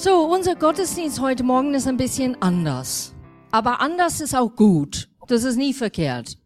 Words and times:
So, 0.00 0.32
unser 0.32 0.54
Gottesdienst 0.54 1.20
heute 1.20 1.42
Morgen 1.42 1.74
ist 1.74 1.88
ein 1.88 1.96
bisschen 1.96 2.40
anders. 2.40 3.12
Aber 3.50 3.80
anders 3.80 4.20
ist 4.20 4.32
auch 4.32 4.54
gut. 4.54 5.08
Das 5.26 5.42
ist 5.42 5.56
nie 5.56 5.74
verkehrt. 5.74 6.38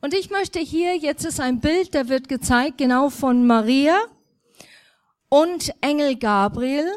Und 0.00 0.12
ich 0.12 0.28
möchte 0.30 0.58
hier, 0.58 0.96
jetzt 0.96 1.24
ist 1.24 1.38
ein 1.38 1.60
Bild, 1.60 1.94
da 1.94 2.08
wird 2.08 2.28
gezeigt, 2.28 2.78
genau 2.78 3.08
von 3.08 3.46
Maria 3.46 3.96
und 5.28 5.72
Engel 5.80 6.16
Gabriel. 6.16 6.90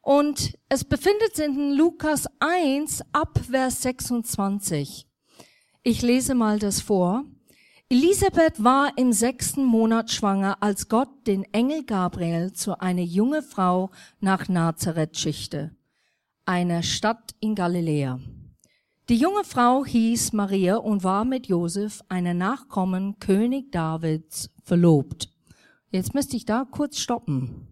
Und 0.00 0.56
es 0.70 0.82
befindet 0.82 1.36
sich 1.36 1.44
in 1.44 1.74
Lukas 1.74 2.26
1 2.40 3.02
ab 3.12 3.38
Vers 3.50 3.82
26. 3.82 5.06
Ich 5.82 6.00
lese 6.00 6.34
mal 6.34 6.58
das 6.58 6.80
vor. 6.80 7.26
Elisabeth 7.92 8.64
war 8.64 8.96
im 8.96 9.12
sechsten 9.12 9.66
Monat 9.66 10.10
schwanger, 10.10 10.56
als 10.62 10.88
Gott 10.88 11.10
den 11.26 11.44
Engel 11.52 11.84
Gabriel 11.84 12.54
zu 12.54 12.80
einer 12.80 13.02
junge 13.02 13.42
Frau 13.42 13.90
nach 14.18 14.48
Nazareth 14.48 15.18
schickte, 15.18 15.76
einer 16.46 16.82
Stadt 16.82 17.34
in 17.40 17.54
Galiläa. 17.54 18.18
Die 19.10 19.16
junge 19.16 19.44
Frau 19.44 19.84
hieß 19.84 20.32
Maria 20.32 20.76
und 20.76 21.04
war 21.04 21.26
mit 21.26 21.48
Josef, 21.48 22.00
einer 22.08 22.32
Nachkommen 22.32 23.18
König 23.18 23.70
Davids, 23.72 24.48
verlobt. 24.64 25.28
Jetzt 25.90 26.14
müsste 26.14 26.38
ich 26.38 26.46
da 26.46 26.64
kurz 26.64 26.98
stoppen. 26.98 27.68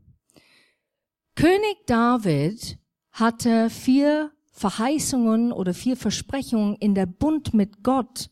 König 1.34 1.77
David 1.87 2.78
hatte 3.11 3.70
vier 3.70 4.33
Verheißungen 4.52 5.50
oder 5.50 5.73
vier 5.73 5.97
Versprechungen 5.97 6.77
in 6.77 6.95
der 6.95 7.06
Bund 7.06 7.55
mit 7.55 7.83
Gott 7.83 8.28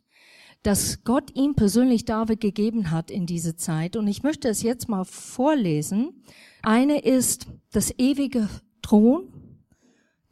das 0.63 1.05
Gott 1.05 1.37
ihm 1.37 1.55
persönlich 1.55 2.05
David 2.05 2.41
gegeben 2.41 2.91
hat 2.91 3.11
in 3.11 3.27
diese 3.27 3.57
Zeit. 3.57 3.97
Und 3.97 4.09
ich 4.09 4.23
möchte 4.23 4.49
es 4.49 4.63
jetzt 4.63 4.89
mal 4.89 5.05
vorlesen. 5.05 6.25
Eine 6.63 7.01
ist 7.01 7.47
das 7.71 7.93
ewige 7.99 8.49
Thron. 8.83 9.33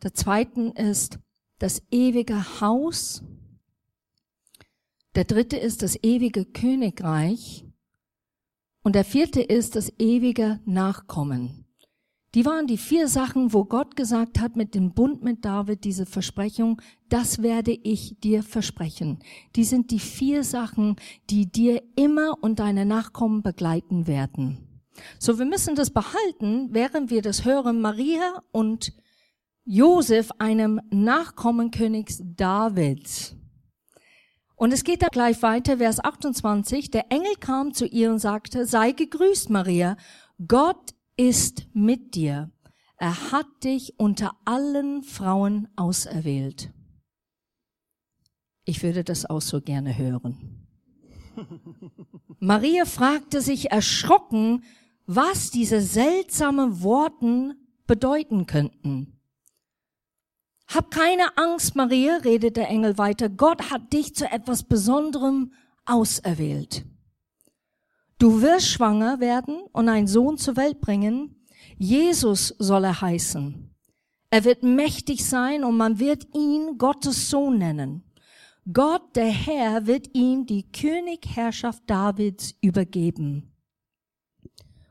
Der 0.02 0.14
zweiten 0.14 0.72
ist 0.72 1.18
das 1.58 1.82
ewige 1.90 2.60
Haus. 2.60 3.22
Der 5.14 5.24
dritte 5.24 5.56
ist 5.56 5.82
das 5.82 5.96
ewige 6.02 6.44
Königreich. 6.44 7.64
Und 8.82 8.94
der 8.94 9.04
vierte 9.04 9.40
ist 9.40 9.76
das 9.76 9.92
ewige 9.98 10.60
Nachkommen. 10.64 11.65
Die 12.36 12.44
waren 12.44 12.66
die 12.66 12.76
vier 12.76 13.08
Sachen, 13.08 13.54
wo 13.54 13.64
Gott 13.64 13.96
gesagt 13.96 14.40
hat 14.40 14.56
mit 14.56 14.74
dem 14.74 14.92
Bund 14.92 15.24
mit 15.24 15.46
David, 15.46 15.84
diese 15.84 16.04
Versprechung, 16.04 16.82
das 17.08 17.40
werde 17.40 17.72
ich 17.72 18.20
dir 18.20 18.42
versprechen. 18.42 19.20
Die 19.56 19.64
sind 19.64 19.90
die 19.90 19.98
vier 19.98 20.44
Sachen, 20.44 20.96
die 21.30 21.50
dir 21.50 21.82
immer 21.96 22.36
und 22.42 22.58
deine 22.58 22.84
Nachkommen 22.84 23.42
begleiten 23.42 24.06
werden. 24.06 24.82
So, 25.18 25.38
wir 25.38 25.46
müssen 25.46 25.76
das 25.76 25.88
behalten, 25.88 26.74
während 26.74 27.08
wir 27.08 27.22
das 27.22 27.46
hören, 27.46 27.80
Maria 27.80 28.42
und 28.52 28.92
Josef, 29.64 30.30
einem 30.36 30.82
Nachkommen 30.90 31.70
Königs 31.70 32.20
Davids. 32.22 33.34
Und 34.56 34.74
es 34.74 34.84
geht 34.84 35.00
da 35.00 35.08
gleich 35.08 35.40
weiter, 35.40 35.78
Vers 35.78 36.04
28. 36.04 36.90
Der 36.90 37.10
Engel 37.10 37.36
kam 37.40 37.72
zu 37.72 37.86
ihr 37.86 38.10
und 38.10 38.18
sagte, 38.18 38.66
sei 38.66 38.92
gegrüßt, 38.92 39.48
Maria. 39.48 39.96
Gott 40.46 40.95
ist 41.16 41.66
mit 41.72 42.14
dir. 42.14 42.50
Er 42.98 43.32
hat 43.32 43.46
dich 43.64 43.98
unter 43.98 44.36
allen 44.44 45.02
Frauen 45.02 45.68
auserwählt. 45.76 46.72
Ich 48.64 48.82
würde 48.82 49.04
das 49.04 49.26
auch 49.26 49.42
so 49.42 49.60
gerne 49.60 49.96
hören. 49.96 50.66
Maria 52.40 52.84
fragte 52.84 53.40
sich 53.40 53.70
erschrocken, 53.70 54.64
was 55.06 55.50
diese 55.50 55.80
seltsamen 55.80 56.82
Worten 56.82 57.54
bedeuten 57.86 58.46
könnten. 58.46 59.20
Hab 60.68 60.90
keine 60.90 61.36
Angst, 61.38 61.76
Maria, 61.76 62.16
redet 62.16 62.56
der 62.56 62.68
Engel 62.68 62.98
weiter. 62.98 63.28
Gott 63.28 63.70
hat 63.70 63.92
dich 63.92 64.14
zu 64.16 64.28
etwas 64.28 64.64
Besonderem 64.64 65.52
auserwählt. 65.84 66.84
Du 68.18 68.40
wirst 68.40 68.68
schwanger 68.68 69.20
werden 69.20 69.60
und 69.72 69.88
einen 69.88 70.06
Sohn 70.06 70.38
zur 70.38 70.56
Welt 70.56 70.80
bringen. 70.80 71.44
Jesus 71.76 72.54
soll 72.58 72.84
er 72.84 73.00
heißen. 73.00 73.74
Er 74.30 74.44
wird 74.44 74.62
mächtig 74.62 75.24
sein 75.24 75.64
und 75.64 75.76
man 75.76 75.98
wird 75.98 76.26
ihn 76.34 76.78
Gottes 76.78 77.28
Sohn 77.28 77.58
nennen. 77.58 78.02
Gott, 78.72 79.14
der 79.14 79.30
Herr, 79.30 79.86
wird 79.86 80.08
ihm 80.14 80.46
die 80.46 80.70
Königherrschaft 80.72 81.82
Davids 81.86 82.54
übergeben. 82.60 83.52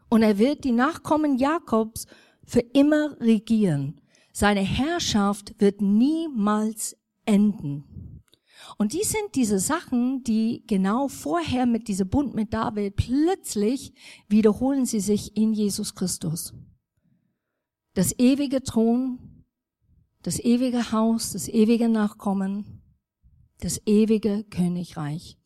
Und 0.08 0.22
er 0.22 0.38
wird 0.38 0.64
die 0.64 0.72
Nachkommen 0.72 1.38
Jakobs 1.38 2.06
für 2.46 2.62
immer 2.62 3.20
regieren. 3.20 4.00
Seine 4.32 4.62
Herrschaft 4.62 5.56
wird 5.60 5.82
niemals 5.82 6.96
enden. 7.26 8.15
Und 8.78 8.94
die 8.94 9.04
sind 9.04 9.36
diese 9.36 9.60
Sachen, 9.60 10.24
die 10.24 10.64
genau 10.68 11.08
vorher 11.08 11.66
mit 11.66 11.88
diesem 11.88 12.10
Bund 12.10 12.34
mit 12.36 12.54
David 12.54 12.96
plötzlich 12.96 13.94
wiederholen 14.28 14.86
sie 14.86 15.00
sich 15.00 15.36
in 15.38 15.54
Jesus 15.54 15.96
Christus. 15.96 16.54
Das 17.94 18.18
ewige 18.20 18.62
Thron, 18.64 19.44
das 20.22 20.40
ewige 20.40 20.92
Haus, 20.92 21.32
das 21.32 21.48
ewige 21.48 21.88
Nachkommen, 21.88 22.82
das 23.60 23.82
ewige 23.86 24.44
Königreich. 24.44 25.38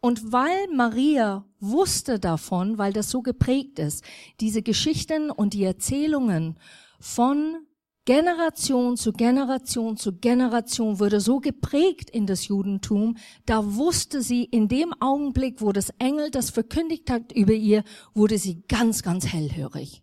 Und 0.00 0.32
weil 0.32 0.68
Maria 0.72 1.44
wusste 1.58 2.20
davon, 2.20 2.78
weil 2.78 2.92
das 2.92 3.10
so 3.10 3.20
geprägt 3.20 3.78
ist, 3.80 4.04
diese 4.38 4.62
Geschichten 4.62 5.30
und 5.30 5.54
die 5.54 5.64
Erzählungen 5.64 6.58
von 7.00 7.66
Generation 8.08 8.96
zu 8.96 9.12
Generation 9.12 9.98
zu 9.98 10.14
Generation 10.14 10.98
wurde 10.98 11.20
so 11.20 11.40
geprägt 11.40 12.08
in 12.08 12.24
das 12.24 12.48
Judentum, 12.48 13.18
da 13.44 13.74
wusste 13.74 14.22
sie 14.22 14.44
in 14.44 14.66
dem 14.66 14.94
Augenblick, 14.98 15.60
wo 15.60 15.72
das 15.72 15.90
Engel 15.98 16.30
das 16.30 16.48
verkündigt 16.48 17.10
hat 17.10 17.32
über 17.32 17.52
ihr, 17.52 17.84
wurde 18.14 18.38
sie 18.38 18.62
ganz, 18.66 19.02
ganz 19.02 19.26
hellhörig. 19.26 20.02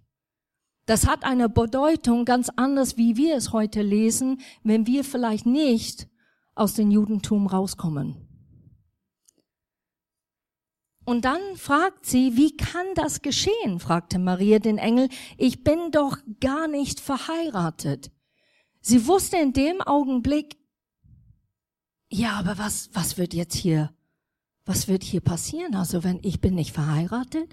Das 0.86 1.08
hat 1.08 1.24
eine 1.24 1.50
Bedeutung 1.50 2.26
ganz 2.26 2.52
anders, 2.56 2.96
wie 2.96 3.18
wir 3.18 3.38
es 3.38 3.54
heute 3.54 3.82
lesen, 3.82 4.40
wenn 4.64 4.86
wir 4.86 5.04
vielleicht 5.04 5.48
nicht 5.48 6.08
aus 6.54 6.76
dem 6.76 6.92
Judentum 6.92 7.48
rauskommen. 7.48 8.25
Und 11.06 11.24
dann 11.24 11.40
fragt 11.56 12.06
sie, 12.06 12.36
wie 12.36 12.58
kann 12.58 12.88
das 12.96 13.22
geschehen? 13.22 13.80
fragte 13.80 14.18
Maria 14.18 14.60
den 14.60 14.80
Engel. 14.80 15.08
Ich 15.38 15.64
bin 15.64 15.92
doch 15.92 16.18
gar 16.40 16.68
nicht 16.68 17.00
verheiratet. 17.00 18.12
Sie 18.82 19.08
wusste 19.08 19.38
in 19.38 19.54
dem 19.54 19.82
Augenblick, 19.82 20.58
ja, 22.10 22.34
aber 22.34 22.58
was, 22.58 22.90
was 22.94 23.18
wird 23.18 23.34
jetzt 23.34 23.56
hier, 23.56 23.92
was 24.66 24.88
wird 24.88 25.04
hier 25.04 25.22
passieren? 25.22 25.76
Also 25.76 26.04
wenn 26.04 26.20
ich 26.24 26.42
bin 26.42 26.56
nicht 26.56 26.72
verheiratet, 26.72 27.52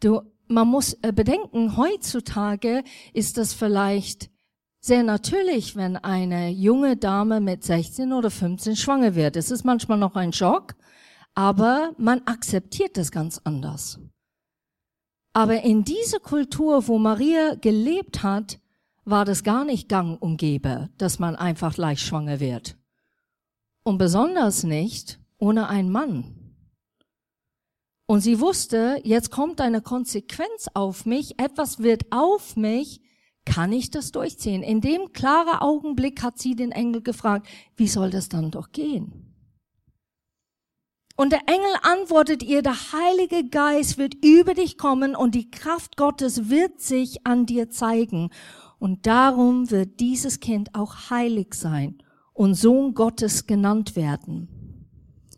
du, 0.00 0.22
man 0.48 0.68
muss 0.68 0.94
äh, 1.02 1.12
bedenken, 1.12 1.76
heutzutage 1.76 2.82
ist 3.12 3.38
das 3.38 3.54
vielleicht 3.54 4.30
sehr 4.80 5.02
natürlich, 5.02 5.76
wenn 5.76 5.96
eine 5.96 6.48
junge 6.50 6.96
Dame 6.96 7.40
mit 7.40 7.62
16 7.62 8.12
oder 8.12 8.30
15 8.30 8.76
schwanger 8.76 9.14
wird. 9.14 9.36
Es 9.36 9.50
ist 9.50 9.64
manchmal 9.64 9.98
noch 9.98 10.16
ein 10.16 10.32
Schock, 10.32 10.74
aber 11.34 11.94
man 11.98 12.22
akzeptiert 12.26 12.96
das 12.96 13.10
ganz 13.10 13.40
anders. 13.44 13.98
Aber 15.32 15.62
in 15.62 15.84
dieser 15.84 16.18
Kultur, 16.18 16.88
wo 16.88 16.98
Maria 16.98 17.54
gelebt 17.54 18.22
hat, 18.22 18.58
war 19.04 19.24
das 19.24 19.44
gar 19.44 19.64
nicht 19.64 19.88
gang 19.88 20.20
und 20.20 20.36
gäbe, 20.36 20.90
dass 20.98 21.18
man 21.18 21.36
einfach 21.36 21.76
leicht 21.76 22.02
schwanger 22.02 22.40
wird. 22.40 22.76
Und 23.82 23.98
besonders 23.98 24.64
nicht 24.64 25.20
ohne 25.38 25.68
einen 25.68 25.90
Mann. 25.90 26.36
Und 28.06 28.20
sie 28.20 28.40
wusste, 28.40 29.00
jetzt 29.04 29.30
kommt 29.30 29.60
eine 29.60 29.80
Konsequenz 29.80 30.68
auf 30.74 31.06
mich, 31.06 31.38
etwas 31.38 31.78
wird 31.78 32.10
auf 32.10 32.56
mich, 32.56 33.00
kann 33.44 33.72
ich 33.72 33.90
das 33.90 34.12
durchziehen? 34.12 34.62
In 34.62 34.80
dem 34.80 35.12
klaren 35.12 35.60
Augenblick 35.60 36.22
hat 36.22 36.38
sie 36.38 36.54
den 36.54 36.72
Engel 36.72 37.02
gefragt, 37.02 37.48
wie 37.76 37.88
soll 37.88 38.10
das 38.10 38.28
dann 38.28 38.50
doch 38.50 38.72
gehen? 38.72 39.29
Und 41.20 41.32
der 41.32 41.42
Engel 41.48 41.74
antwortet 41.82 42.42
ihr, 42.42 42.62
der 42.62 42.92
Heilige 42.94 43.46
Geist 43.46 43.98
wird 43.98 44.14
über 44.24 44.54
dich 44.54 44.78
kommen 44.78 45.14
und 45.14 45.34
die 45.34 45.50
Kraft 45.50 45.98
Gottes 45.98 46.48
wird 46.48 46.80
sich 46.80 47.26
an 47.26 47.44
dir 47.44 47.68
zeigen. 47.68 48.30
Und 48.78 49.06
darum 49.06 49.70
wird 49.70 50.00
dieses 50.00 50.40
Kind 50.40 50.74
auch 50.74 51.10
heilig 51.10 51.52
sein 51.52 51.98
und 52.32 52.54
Sohn 52.54 52.94
Gottes 52.94 53.46
genannt 53.46 53.96
werden. 53.96 54.48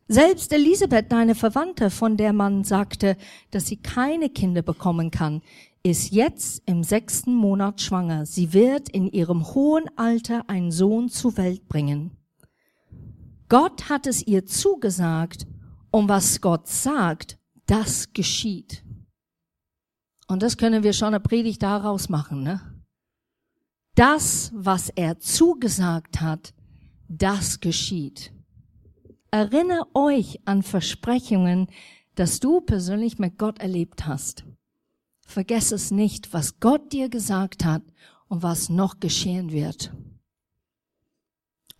Selbst 0.06 0.52
Elisabeth, 0.52 1.10
deine 1.10 1.34
Verwandte, 1.34 1.90
von 1.90 2.16
der 2.16 2.32
man 2.32 2.62
sagte, 2.62 3.16
dass 3.50 3.66
sie 3.66 3.78
keine 3.78 4.30
Kinder 4.30 4.62
bekommen 4.62 5.10
kann, 5.10 5.42
ist 5.82 6.12
jetzt 6.12 6.62
im 6.64 6.84
sechsten 6.84 7.34
Monat 7.34 7.80
schwanger. 7.80 8.24
Sie 8.24 8.52
wird 8.52 8.88
in 8.88 9.08
ihrem 9.08 9.52
hohen 9.52 9.90
Alter 9.96 10.48
einen 10.48 10.70
Sohn 10.70 11.08
zur 11.08 11.36
Welt 11.36 11.66
bringen. 11.66 12.12
Gott 13.48 13.88
hat 13.88 14.06
es 14.06 14.24
ihr 14.24 14.46
zugesagt 14.46 15.48
und 15.92 16.08
was 16.08 16.40
Gott 16.40 16.66
sagt, 16.66 17.38
das 17.66 18.12
geschieht. 18.12 18.84
Und 20.26 20.42
das 20.42 20.56
können 20.56 20.82
wir 20.82 20.92
schon 20.92 21.08
eine 21.08 21.20
Predigt 21.20 21.62
daraus 21.62 22.08
machen, 22.08 22.42
ne? 22.42 22.72
das, 23.94 24.50
was 24.54 24.88
er 24.88 25.18
zugesagt 25.18 26.20
hat, 26.20 26.54
das 27.08 27.60
geschieht. 27.60 28.32
Erinnere 29.30 29.86
euch 29.94 30.40
an 30.44 30.62
Versprechungen, 30.62 31.68
dass 32.14 32.40
du 32.40 32.60
persönlich 32.60 33.18
mit 33.18 33.38
Gott 33.38 33.58
erlebt 33.60 34.06
hast. 34.06 34.44
Vergess 35.26 35.72
es 35.72 35.90
nicht, 35.90 36.32
was 36.32 36.60
Gott 36.60 36.92
dir 36.92 37.08
gesagt 37.08 37.64
hat 37.64 37.82
und 38.28 38.42
was 38.42 38.68
noch 38.68 39.00
geschehen 39.00 39.52
wird. 39.52 39.92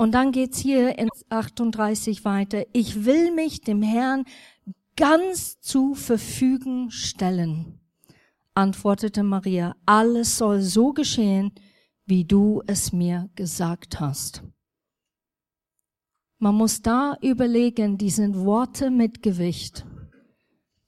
Und 0.03 0.11
dann 0.11 0.33
geht's 0.33 0.59
hier 0.59 0.99
in 0.99 1.09
38 1.29 2.25
weiter. 2.25 2.65
Ich 2.73 3.05
will 3.05 3.31
mich 3.31 3.61
dem 3.61 3.83
Herrn 3.83 4.25
ganz 4.97 5.61
zu 5.61 5.95
Verfügen 5.95 6.91
stellen, 6.91 7.79
antwortete 8.53 9.23
Maria. 9.23 9.77
Alles 9.87 10.39
soll 10.39 10.61
so 10.61 10.93
geschehen, 10.93 11.53
wie 12.05 12.25
du 12.25 12.65
es 12.67 12.93
mir 12.93 13.31
gesagt 13.37 14.01
hast. 14.01 14.43
Man 16.41 16.57
muss 16.57 16.83
da 16.83 17.17
überlegen, 17.23 17.97
die 17.97 18.11
sind 18.11 18.37
Worte 18.37 18.91
mit 18.91 19.23
Gewicht. 19.23 19.87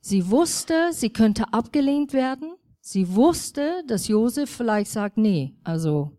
Sie 0.00 0.28
wusste, 0.28 0.88
sie 0.90 1.10
könnte 1.10 1.52
abgelehnt 1.52 2.14
werden. 2.14 2.56
Sie 2.80 3.14
wusste, 3.14 3.84
dass 3.86 4.08
Josef 4.08 4.50
vielleicht 4.50 4.90
sagt, 4.90 5.18
nee, 5.18 5.54
also 5.62 6.18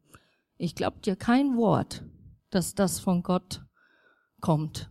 ich 0.57 0.75
glaub 0.75 1.01
dir 1.01 1.17
kein 1.17 1.57
Wort, 1.57 2.04
dass 2.55 2.73
das 2.73 2.99
von 2.99 3.21
Gott 3.21 3.65
kommt. 4.41 4.89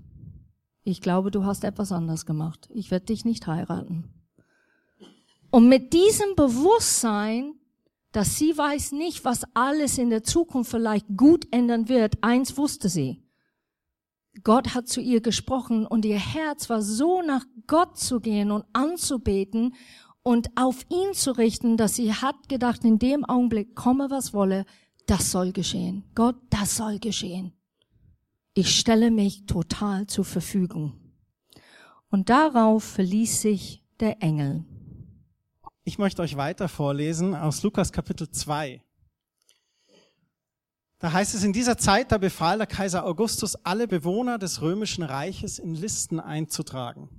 Ich 0.83 1.01
glaube, 1.01 1.31
du 1.31 1.45
hast 1.45 1.65
etwas 1.65 1.93
anders 1.93 2.27
gemacht. 2.27 2.69
Ich 2.75 2.91
werde 2.91 3.07
dich 3.07 3.25
nicht 3.25 3.47
heiraten. 3.47 4.13
Und 5.51 5.69
mit 5.69 5.93
diesem 5.93 6.37
Bewusstsein, 6.37 7.55
dass 8.13 8.37
sie 8.37 8.57
weiß 8.57 8.93
nicht, 8.93 9.25
was 9.25 9.45
alles 9.55 9.99
in 9.99 10.11
der 10.11 10.23
Zukunft 10.23 10.71
vielleicht 10.71 11.07
gut 11.17 11.47
ändern 11.53 11.89
wird, 11.89 12.23
eins 12.23 12.57
wusste 12.57 12.89
sie. 12.89 13.23
Gott 14.43 14.75
hat 14.75 14.89
zu 14.89 15.01
ihr 15.01 15.21
gesprochen 15.21 15.87
und 15.87 16.05
ihr 16.05 16.19
Herz 16.19 16.69
war 16.69 16.83
so 16.83 17.23
nach 17.23 17.45
Gott 17.67 17.97
zu 17.99 18.21
gehen 18.21 18.51
und 18.51 18.65
anzubeten 18.73 19.75
und 20.23 20.49
auf 20.57 20.85
ihn 20.91 21.13
zu 21.13 21.33
richten, 21.33 21.77
dass 21.77 21.95
sie 21.95 22.13
hat 22.13 22.49
gedacht, 22.49 22.85
in 22.85 22.99
dem 22.99 23.25
Augenblick, 23.25 23.75
komme 23.75 24.11
was 24.11 24.35
wolle, 24.35 24.65
das 25.06 25.31
soll 25.31 25.53
geschehen. 25.53 26.05
Gott, 26.15 26.37
das 26.51 26.77
soll 26.77 26.99
geschehen. 26.99 27.53
Ich 28.55 28.79
stelle 28.79 29.11
mich 29.11 29.47
total 29.47 30.06
zur 30.06 30.25
Verfügung. 30.25 30.93
Und 32.09 32.31
darauf 32.31 32.85
verließ 32.85 33.41
sich 33.41 33.83
der 34.01 34.23
Engel. 34.23 34.65
Ich 35.83 35.99
möchte 35.99 36.23
euch 36.23 36.37
weiter 36.37 36.69
vorlesen 36.69 37.35
aus 37.35 37.62
Lukas 37.62 37.93
Kapitel 37.93 38.31
2. 38.31 38.83
Da 40.99 41.12
heißt 41.12 41.35
es, 41.35 41.43
in 41.43 41.53
dieser 41.53 41.77
Zeit, 41.77 42.12
da 42.12 42.19
befahl 42.19 42.56
der 42.59 42.67
Kaiser 42.67 43.05
Augustus, 43.05 43.56
alle 43.56 43.87
Bewohner 43.87 44.39
des 44.39 44.62
römischen 44.62 45.03
Reiches 45.03 45.59
in 45.59 45.75
Listen 45.75 46.21
einzutragen. 46.21 47.11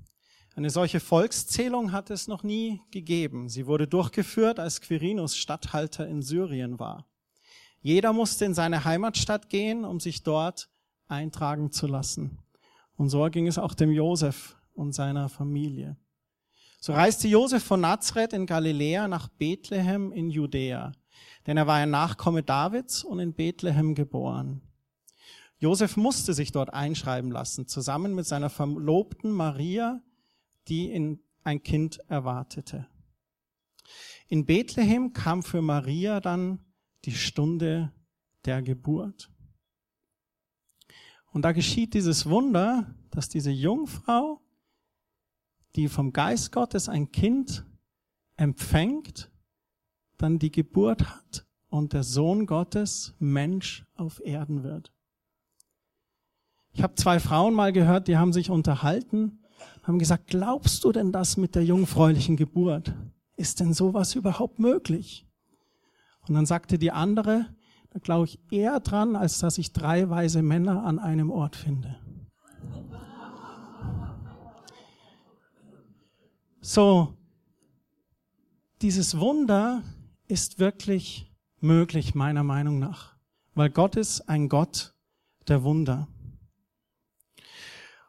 Eine 0.56 0.70
solche 0.70 1.02
Volkszählung 1.02 1.92
hat 1.92 2.10
es 2.10 2.28
noch 2.28 2.42
nie 2.42 2.82
gegeben. 2.90 3.50
Sie 3.50 3.68
wurde 3.68 3.88
durchgeführt, 3.88 4.58
als 4.58 4.80
Quirinus 4.80 5.36
Statthalter 5.36 6.08
in 6.08 6.22
Syrien 6.22 6.80
war. 6.80 7.06
Jeder 7.86 8.14
musste 8.14 8.46
in 8.46 8.56
seine 8.56 8.84
Heimatstadt 8.84 9.50
gehen, 9.50 9.86
um 9.86 10.00
sich 10.00 10.24
dort 10.24 10.70
eintragen 11.08 11.72
zu 11.72 11.86
lassen. 11.86 12.40
Und 12.98 13.10
so 13.10 13.24
ging 13.26 13.46
es 13.46 13.60
auch 13.60 13.76
dem 13.76 13.92
Josef 13.92 14.58
und 14.74 14.94
seiner 14.94 15.30
Familie. 15.30 15.96
So 16.80 16.94
reiste 16.94 17.28
Josef 17.28 17.64
von 17.64 17.82
Nazareth 17.82 18.34
in 18.34 18.48
Galiläa 18.48 19.08
nach 19.08 19.28
Bethlehem 19.28 20.12
in 20.12 20.30
Judäa 20.32 20.94
denn 21.46 21.58
er 21.58 21.68
war 21.68 21.76
ein 21.76 21.92
Nachkomme 21.92 22.44
Davids 22.44 23.04
und 23.04 23.20
in 23.20 23.34
Bethlehem 23.34 23.96
geboren. 23.96 24.62
Josef 25.58 25.96
musste 25.96 26.34
sich 26.34 26.52
dort 26.52 26.74
einschreiben 26.74 27.32
lassen, 27.32 27.68
zusammen 27.68 28.14
mit 28.14 28.26
seiner 28.26 28.50
Verlobten 28.50 29.32
Maria, 29.32 30.02
die 30.68 30.92
in 30.92 31.20
ein 31.44 31.64
Kind 31.64 32.00
erwartete. 32.10 32.88
In 34.28 34.46
Bethlehem 34.46 35.14
kam 35.14 35.44
für 35.44 35.62
Maria 35.62 36.20
dann 36.20 36.60
die 37.06 37.14
Stunde 37.14 37.92
der 38.46 38.62
Geburt. 38.62 39.32
Und 41.32 41.42
da 41.44 41.52
geschieht 41.52 41.94
dieses 41.94 42.30
Wunder, 42.30 42.96
dass 43.12 43.30
diese 43.30 43.52
Jungfrau, 43.52 44.42
die 45.76 45.90
vom 45.90 46.14
Geist 46.14 46.52
Gottes 46.52 46.88
ein 46.88 47.12
Kind 47.12 47.66
empfängt, 48.38 49.32
dann 50.18 50.40
die 50.40 50.52
Geburt 50.52 51.10
hat 51.10 51.46
und 51.68 51.94
der 51.94 52.04
Sohn 52.04 52.46
Gottes 52.46 53.14
Mensch 53.20 53.86
auf 53.96 54.22
Erden 54.24 54.64
wird. 54.64 54.94
Ich 56.72 56.84
habe 56.84 56.96
zwei 56.96 57.20
Frauen 57.20 57.54
mal 57.54 57.74
gehört, 57.74 58.08
die 58.08 58.18
haben 58.18 58.34
sich 58.34 58.50
unterhalten, 58.50 59.40
haben 59.84 60.00
gesagt, 60.00 60.28
glaubst 60.28 60.84
du 60.84 60.92
denn 60.92 61.12
das 61.12 61.38
mit 61.38 61.56
der 61.56 61.64
jungfräulichen 61.64 62.38
Geburt? 62.38 62.94
Ist 63.36 63.60
denn 63.60 63.74
sowas 63.74 64.16
überhaupt 64.16 64.60
möglich? 64.60 65.25
Und 66.28 66.36
dann 66.36 66.46
sagte 66.46 66.78
die 66.78 66.92
andere, 66.92 67.46
da 67.92 68.00
glaube 68.00 68.26
ich 68.26 68.40
eher 68.52 68.80
dran, 68.80 69.16
als 69.16 69.40
dass 69.40 69.58
ich 69.58 69.74
drei 69.74 70.10
weise 70.10 70.42
Männer 70.42 70.84
an 70.84 71.00
einem 71.00 71.30
Ort 71.30 71.56
finde. 71.56 71.98
So, 76.62 77.16
dieses 78.82 79.20
Wunder 79.20 79.84
ist 80.28 80.60
wirklich 80.60 81.32
möglich, 81.60 82.16
meiner 82.16 82.44
Meinung 82.44 82.80
nach. 82.80 83.16
Weil 83.54 83.70
Gott 83.70 83.96
ist 83.96 84.28
ein 84.28 84.50
Gott 84.50 84.96
der 85.48 85.64
Wunder. 85.64 86.08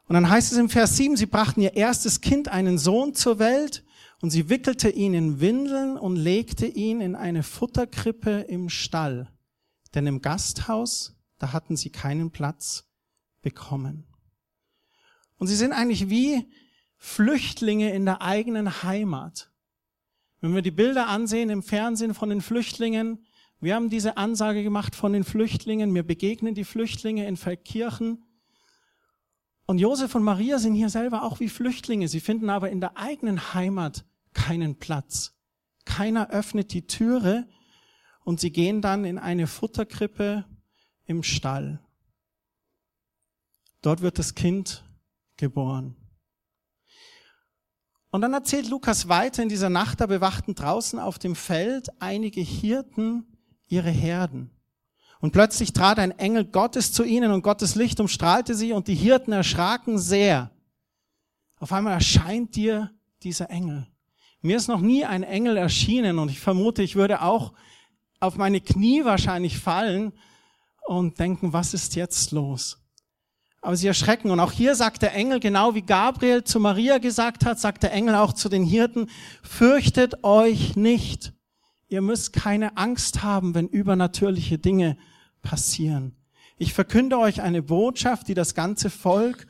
Und 0.07 0.13
dann 0.13 0.29
heißt 0.29 0.51
es 0.51 0.57
im 0.57 0.69
Vers 0.69 0.97
7, 0.97 1.17
sie 1.17 1.25
brachten 1.25 1.61
ihr 1.61 1.75
erstes 1.75 2.21
Kind, 2.21 2.47
einen 2.47 2.77
Sohn 2.77 3.13
zur 3.13 3.39
Welt, 3.39 3.83
und 4.21 4.31
sie 4.31 4.49
wickelte 4.49 4.89
ihn 4.89 5.13
in 5.13 5.39
Windeln 5.39 5.97
und 5.97 6.15
legte 6.15 6.65
ihn 6.65 7.01
in 7.01 7.15
eine 7.15 7.43
Futterkrippe 7.43 8.41
im 8.41 8.69
Stall. 8.69 9.31
Denn 9.93 10.07
im 10.07 10.21
Gasthaus, 10.21 11.15
da 11.37 11.53
hatten 11.53 11.75
sie 11.75 11.91
keinen 11.91 12.31
Platz 12.31 12.89
bekommen. 13.41 14.05
Und 15.37 15.47
sie 15.47 15.55
sind 15.55 15.71
eigentlich 15.71 16.09
wie 16.09 16.51
Flüchtlinge 16.97 17.93
in 17.93 18.05
der 18.05 18.21
eigenen 18.21 18.83
Heimat. 18.83 19.51
Wenn 20.41 20.55
wir 20.55 20.61
die 20.61 20.71
Bilder 20.71 21.07
ansehen 21.07 21.49
im 21.49 21.63
Fernsehen 21.63 22.13
von 22.13 22.29
den 22.29 22.41
Flüchtlingen, 22.41 23.25
wir 23.59 23.73
haben 23.73 23.89
diese 23.89 24.17
Ansage 24.17 24.63
gemacht 24.63 24.95
von 24.95 25.13
den 25.13 25.23
Flüchtlingen, 25.23 25.91
mir 25.91 26.03
begegnen 26.03 26.53
die 26.53 26.63
Flüchtlinge 26.63 27.27
in 27.27 27.37
Feldkirchen. 27.37 28.23
Und 29.67 29.79
Josef 29.79 30.15
und 30.15 30.23
Maria 30.23 30.59
sind 30.59 30.75
hier 30.75 30.89
selber 30.89 31.23
auch 31.23 31.41
wie 31.41 31.49
Flüchtlinge. 31.49 32.07
Sie 32.07 32.21
finden 32.21 32.49
aber 32.49 32.69
in 32.69 32.79
der 32.79 32.97
eigenen 32.97 33.53
Heimat 33.53 34.05
keinen 34.33 34.79
Platz. 34.79 35.35
Keiner 35.83 36.29
öffnet 36.29 36.71
die 36.71 36.87
Türe 36.87 37.47
und 38.23 38.39
sie 38.39 38.51
gehen 38.51 38.81
dann 38.81 39.03
in 39.03 39.19
eine 39.19 39.45
Futterkrippe 39.45 40.45
im 41.05 41.21
Stall. 41.21 41.81
Dort 43.81 44.01
wird 44.01 44.19
das 44.19 44.35
Kind 44.35 44.85
geboren. 45.35 45.97
Und 48.09 48.21
dann 48.21 48.33
erzählt 48.33 48.69
Lukas 48.69 49.09
weiter, 49.09 49.43
in 49.43 49.49
dieser 49.49 49.69
Nacht, 49.69 49.99
da 49.99 50.05
bewachten 50.05 50.55
draußen 50.55 50.97
auf 50.97 51.19
dem 51.19 51.35
Feld 51.35 51.89
einige 52.01 52.39
Hirten 52.41 53.37
ihre 53.67 53.91
Herden. 53.91 54.56
Und 55.19 55.31
plötzlich 55.31 55.73
trat 55.73 55.99
ein 55.99 56.11
Engel 56.11 56.45
Gottes 56.45 56.91
zu 56.91 57.03
ihnen 57.03 57.31
und 57.31 57.41
Gottes 57.41 57.75
Licht 57.75 57.99
umstrahlte 57.99 58.53
sie 58.55 58.73
und 58.73 58.87
die 58.87 58.95
Hirten 58.95 59.31
erschraken 59.31 59.97
sehr. 59.97 60.51
Auf 61.59 61.71
einmal 61.73 61.93
erscheint 61.93 62.55
dir 62.55 62.91
dieser 63.23 63.49
Engel. 63.49 63.87
Mir 64.41 64.57
ist 64.57 64.67
noch 64.67 64.81
nie 64.81 65.05
ein 65.05 65.23
Engel 65.23 65.57
erschienen 65.57 66.19
und 66.19 66.29
ich 66.29 66.39
vermute, 66.39 66.83
ich 66.83 66.95
würde 66.95 67.23
auch 67.23 67.53
auf 68.19 68.37
meine 68.37 68.61
Knie 68.61 69.05
wahrscheinlich 69.05 69.57
fallen 69.57 70.13
und 70.85 71.19
denken, 71.19 71.53
was 71.53 71.73
ist 71.73 71.95
jetzt 71.95 72.31
los? 72.31 72.77
aber 73.67 73.75
sie 73.75 73.87
erschrecken. 73.87 74.31
Und 74.31 74.39
auch 74.39 74.53
hier 74.53 74.75
sagt 74.75 75.01
der 75.01 75.13
Engel, 75.13 75.41
genau 75.41 75.75
wie 75.75 75.81
Gabriel 75.81 76.43
zu 76.43 76.59
Maria 76.59 76.99
gesagt 76.99 77.45
hat, 77.45 77.59
sagt 77.59 77.83
der 77.83 77.91
Engel 77.91 78.15
auch 78.15 78.31
zu 78.31 78.47
den 78.47 78.63
Hirten, 78.63 79.09
fürchtet 79.43 80.23
euch 80.23 80.77
nicht. 80.77 81.33
Ihr 81.87 82.01
müsst 82.01 82.33
keine 82.33 82.77
Angst 82.77 83.23
haben, 83.23 83.53
wenn 83.55 83.67
übernatürliche 83.67 84.57
Dinge 84.57 84.97
passieren. 85.41 86.15
Ich 86.57 86.73
verkünde 86.73 87.17
euch 87.17 87.41
eine 87.41 87.61
Botschaft, 87.61 88.27
die 88.27 88.33
das 88.33 88.55
ganze 88.55 88.89
Volk 88.89 89.47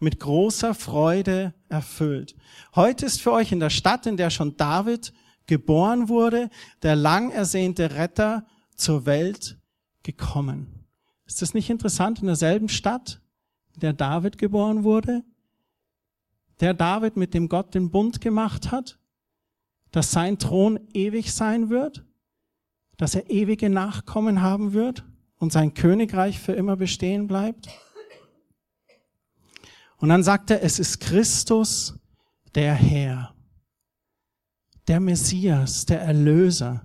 mit 0.00 0.20
großer 0.20 0.74
Freude 0.74 1.54
erfüllt. 1.68 2.34
Heute 2.74 3.06
ist 3.06 3.20
für 3.20 3.32
euch 3.32 3.52
in 3.52 3.60
der 3.60 3.70
Stadt, 3.70 4.06
in 4.06 4.16
der 4.16 4.30
schon 4.30 4.56
David 4.56 5.12
geboren 5.46 6.08
wurde, 6.08 6.50
der 6.82 6.96
lang 6.96 7.30
ersehnte 7.30 7.92
Retter 7.94 8.46
zur 8.74 9.06
Welt 9.06 9.58
gekommen. 10.02 10.86
Ist 11.24 11.42
das 11.42 11.54
nicht 11.54 11.70
interessant 11.70 12.20
in 12.20 12.26
derselben 12.26 12.68
Stadt? 12.68 13.20
der 13.76 13.92
David 13.92 14.38
geboren 14.38 14.84
wurde, 14.84 15.22
der 16.60 16.74
David, 16.74 17.16
mit 17.16 17.34
dem 17.34 17.48
Gott 17.48 17.74
den 17.74 17.90
Bund 17.90 18.20
gemacht 18.20 18.72
hat, 18.72 18.98
dass 19.92 20.10
sein 20.10 20.38
Thron 20.38 20.78
ewig 20.92 21.32
sein 21.32 21.70
wird, 21.70 22.04
dass 22.96 23.14
er 23.14 23.30
ewige 23.30 23.70
Nachkommen 23.70 24.42
haben 24.42 24.72
wird 24.72 25.04
und 25.38 25.52
sein 25.52 25.74
Königreich 25.74 26.38
für 26.40 26.52
immer 26.52 26.76
bestehen 26.76 27.26
bleibt. 27.26 27.68
Und 29.98 30.08
dann 30.08 30.22
sagt 30.22 30.50
er, 30.50 30.62
es 30.62 30.78
ist 30.78 31.00
Christus, 31.00 31.98
der 32.54 32.74
Herr, 32.74 33.34
der 34.88 35.00
Messias, 35.00 35.86
der 35.86 36.00
Erlöser, 36.00 36.84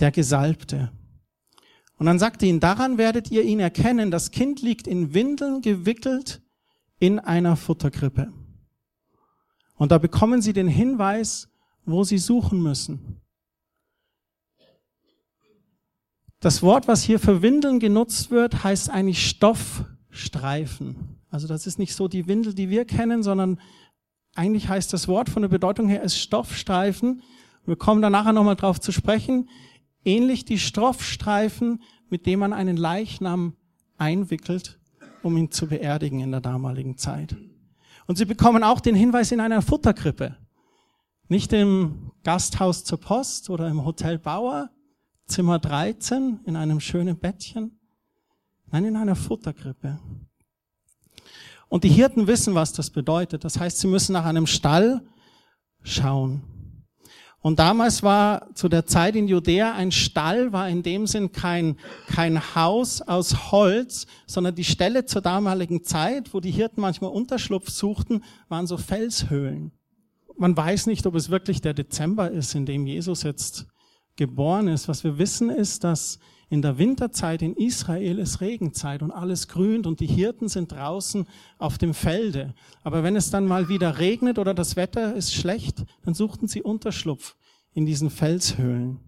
der 0.00 0.10
Gesalbte. 0.10 0.92
Und 1.96 2.06
dann 2.06 2.18
sagt 2.18 2.42
er 2.42 2.48
ihnen, 2.48 2.60
daran 2.60 2.98
werdet 2.98 3.30
ihr 3.30 3.42
ihn 3.42 3.60
erkennen, 3.60 4.10
das 4.10 4.30
Kind 4.30 4.60
liegt 4.62 4.86
in 4.86 5.14
Windeln 5.14 5.60
gewickelt 5.60 6.42
in 6.98 7.18
einer 7.18 7.56
Futterkrippe. 7.56 8.32
Und 9.76 9.92
da 9.92 9.98
bekommen 9.98 10.42
sie 10.42 10.52
den 10.52 10.68
Hinweis, 10.68 11.48
wo 11.84 12.04
sie 12.04 12.18
suchen 12.18 12.62
müssen. 12.62 13.20
Das 16.40 16.62
Wort, 16.62 16.88
was 16.88 17.02
hier 17.02 17.18
für 17.18 17.40
Windeln 17.40 17.80
genutzt 17.80 18.30
wird, 18.30 18.64
heißt 18.64 18.90
eigentlich 18.90 19.26
Stoffstreifen. 19.26 21.18
Also 21.30 21.48
das 21.48 21.66
ist 21.66 21.78
nicht 21.78 21.94
so 21.94 22.06
die 22.06 22.28
Windel, 22.28 22.54
die 22.54 22.68
wir 22.68 22.84
kennen, 22.84 23.22
sondern 23.22 23.58
eigentlich 24.34 24.68
heißt 24.68 24.92
das 24.92 25.08
Wort 25.08 25.30
von 25.30 25.42
der 25.42 25.48
Bedeutung 25.48 25.88
her 25.88 26.02
ist 26.02 26.18
Stoffstreifen. 26.18 27.22
Wir 27.64 27.76
kommen 27.76 28.02
da 28.02 28.10
nachher 28.10 28.32
nochmal 28.32 28.56
drauf 28.56 28.80
zu 28.80 28.92
sprechen. 28.92 29.48
Ähnlich 30.04 30.44
die 30.44 30.58
Stoffstreifen, 30.58 31.82
mit 32.10 32.26
denen 32.26 32.40
man 32.40 32.52
einen 32.52 32.76
Leichnam 32.76 33.54
einwickelt, 33.96 34.78
um 35.22 35.36
ihn 35.36 35.50
zu 35.50 35.68
beerdigen 35.68 36.20
in 36.20 36.30
der 36.30 36.40
damaligen 36.40 36.98
Zeit. 36.98 37.36
Und 38.06 38.18
sie 38.18 38.26
bekommen 38.26 38.62
auch 38.62 38.80
den 38.80 38.94
Hinweis 38.94 39.32
in 39.32 39.40
einer 39.40 39.62
Futterkrippe. 39.62 40.36
Nicht 41.28 41.54
im 41.54 42.12
Gasthaus 42.22 42.84
zur 42.84 43.00
Post 43.00 43.48
oder 43.48 43.68
im 43.68 43.84
Hotel 43.84 44.18
Bauer, 44.18 44.70
Zimmer 45.26 45.58
13, 45.58 46.40
in 46.44 46.54
einem 46.54 46.80
schönen 46.80 47.18
Bettchen. 47.18 47.80
Nein, 48.70 48.84
in 48.84 48.96
einer 48.96 49.16
Futterkrippe. 49.16 49.98
Und 51.68 51.84
die 51.84 51.88
Hirten 51.88 52.26
wissen, 52.26 52.54
was 52.54 52.74
das 52.74 52.90
bedeutet. 52.90 53.42
Das 53.42 53.58
heißt, 53.58 53.78
sie 53.78 53.86
müssen 53.86 54.12
nach 54.12 54.26
einem 54.26 54.46
Stall 54.46 55.02
schauen. 55.82 56.42
Und 57.40 57.58
damals 57.58 58.02
war 58.02 58.54
zu 58.54 58.68
der 58.68 58.84
Zeit 58.84 59.16
in 59.16 59.26
Judäa 59.26 59.72
ein 59.72 59.92
Stall, 59.92 60.52
war 60.52 60.68
in 60.68 60.82
dem 60.82 61.06
Sinn 61.06 61.32
kein, 61.32 61.78
kein 62.06 62.54
Haus 62.54 63.00
aus 63.00 63.50
Holz, 63.50 64.06
sondern 64.26 64.54
die 64.54 64.64
Ställe 64.64 65.06
zur 65.06 65.22
damaligen 65.22 65.84
Zeit, 65.84 66.34
wo 66.34 66.40
die 66.40 66.50
Hirten 66.50 66.82
manchmal 66.82 67.10
Unterschlupf 67.10 67.70
suchten, 67.70 68.22
waren 68.48 68.66
so 68.66 68.76
Felshöhlen. 68.76 69.72
Man 70.36 70.56
weiß 70.56 70.86
nicht, 70.86 71.06
ob 71.06 71.14
es 71.14 71.30
wirklich 71.30 71.60
der 71.60 71.74
Dezember 71.74 72.30
ist, 72.30 72.54
in 72.54 72.66
dem 72.66 72.86
Jesus 72.86 73.22
jetzt 73.22 73.66
geboren 74.16 74.68
ist. 74.68 74.88
Was 74.88 75.04
wir 75.04 75.18
wissen 75.18 75.50
ist, 75.50 75.84
dass 75.84 76.18
in 76.50 76.62
der 76.62 76.78
Winterzeit 76.78 77.42
in 77.42 77.56
Israel 77.56 78.18
ist 78.18 78.40
Regenzeit 78.40 79.02
und 79.02 79.10
alles 79.10 79.48
grünt 79.48 79.86
und 79.86 80.00
die 80.00 80.06
Hirten 80.06 80.48
sind 80.48 80.72
draußen 80.72 81.26
auf 81.58 81.78
dem 81.78 81.94
Felde. 81.94 82.54
Aber 82.82 83.02
wenn 83.02 83.16
es 83.16 83.30
dann 83.30 83.46
mal 83.46 83.68
wieder 83.68 83.98
regnet 83.98 84.38
oder 84.38 84.54
das 84.54 84.76
Wetter 84.76 85.14
ist 85.14 85.34
schlecht, 85.34 85.84
dann 86.02 86.14
suchten 86.14 86.46
sie 86.46 86.62
Unterschlupf 86.62 87.36
in 87.72 87.86
diesen 87.86 88.10
Felshöhlen. 88.10 89.00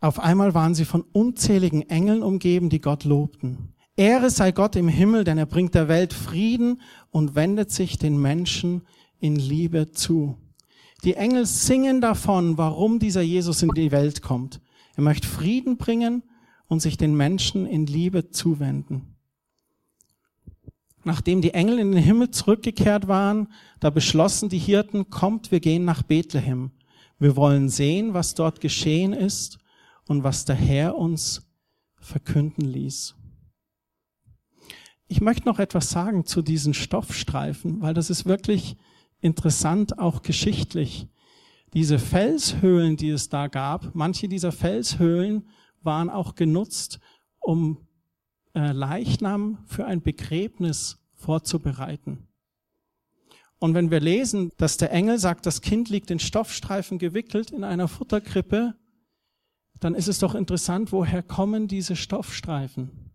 Auf 0.00 0.18
einmal 0.18 0.52
waren 0.52 0.74
sie 0.74 0.84
von 0.84 1.02
unzähligen 1.02 1.88
Engeln 1.88 2.22
umgeben, 2.22 2.68
die 2.68 2.80
Gott 2.80 3.04
lobten. 3.04 3.71
Ehre 3.96 4.30
sei 4.30 4.52
Gott 4.52 4.76
im 4.76 4.88
Himmel, 4.88 5.24
denn 5.24 5.38
er 5.38 5.46
bringt 5.46 5.74
der 5.74 5.88
Welt 5.88 6.12
Frieden 6.12 6.80
und 7.10 7.34
wendet 7.34 7.70
sich 7.70 7.98
den 7.98 8.20
Menschen 8.20 8.82
in 9.20 9.36
Liebe 9.36 9.92
zu. 9.92 10.38
Die 11.04 11.14
Engel 11.14 11.46
singen 11.46 12.00
davon, 12.00 12.56
warum 12.58 12.98
dieser 12.98 13.22
Jesus 13.22 13.62
in 13.62 13.70
die 13.70 13.90
Welt 13.90 14.22
kommt. 14.22 14.60
Er 14.96 15.02
möchte 15.02 15.26
Frieden 15.26 15.76
bringen 15.76 16.22
und 16.68 16.80
sich 16.80 16.96
den 16.96 17.16
Menschen 17.16 17.66
in 17.66 17.86
Liebe 17.86 18.30
zuwenden. 18.30 19.16
Nachdem 21.04 21.42
die 21.42 21.54
Engel 21.54 21.78
in 21.78 21.92
den 21.92 22.02
Himmel 22.02 22.30
zurückgekehrt 22.30 23.08
waren, 23.08 23.48
da 23.80 23.90
beschlossen 23.90 24.48
die 24.48 24.58
Hirten, 24.58 25.10
kommt, 25.10 25.50
wir 25.50 25.60
gehen 25.60 25.84
nach 25.84 26.02
Bethlehem. 26.02 26.70
Wir 27.18 27.36
wollen 27.36 27.68
sehen, 27.68 28.14
was 28.14 28.34
dort 28.34 28.60
geschehen 28.60 29.12
ist 29.12 29.58
und 30.06 30.22
was 30.22 30.44
der 30.44 30.56
Herr 30.56 30.96
uns 30.96 31.42
verkünden 31.96 32.64
ließ. 32.64 33.16
Ich 35.12 35.20
möchte 35.20 35.46
noch 35.46 35.58
etwas 35.58 35.90
sagen 35.90 36.24
zu 36.24 36.40
diesen 36.40 36.72
Stoffstreifen, 36.72 37.82
weil 37.82 37.92
das 37.92 38.08
ist 38.08 38.24
wirklich 38.24 38.78
interessant, 39.20 39.98
auch 39.98 40.22
geschichtlich. 40.22 41.06
Diese 41.74 41.98
Felshöhlen, 41.98 42.96
die 42.96 43.10
es 43.10 43.28
da 43.28 43.48
gab, 43.48 43.94
manche 43.94 44.26
dieser 44.26 44.52
Felshöhlen 44.52 45.46
waren 45.82 46.08
auch 46.08 46.34
genutzt, 46.34 46.98
um 47.40 47.86
äh, 48.54 48.72
Leichnam 48.72 49.58
für 49.66 49.84
ein 49.84 50.00
Begräbnis 50.00 51.04
vorzubereiten. 51.12 52.26
Und 53.58 53.74
wenn 53.74 53.90
wir 53.90 54.00
lesen, 54.00 54.50
dass 54.56 54.78
der 54.78 54.92
Engel 54.92 55.18
sagt, 55.18 55.44
das 55.44 55.60
Kind 55.60 55.90
liegt 55.90 56.10
in 56.10 56.20
Stoffstreifen 56.20 56.98
gewickelt 56.98 57.50
in 57.50 57.64
einer 57.64 57.86
Futterkrippe, 57.86 58.76
dann 59.78 59.94
ist 59.94 60.08
es 60.08 60.20
doch 60.20 60.34
interessant, 60.34 60.90
woher 60.90 61.22
kommen 61.22 61.68
diese 61.68 61.96
Stoffstreifen? 61.96 63.11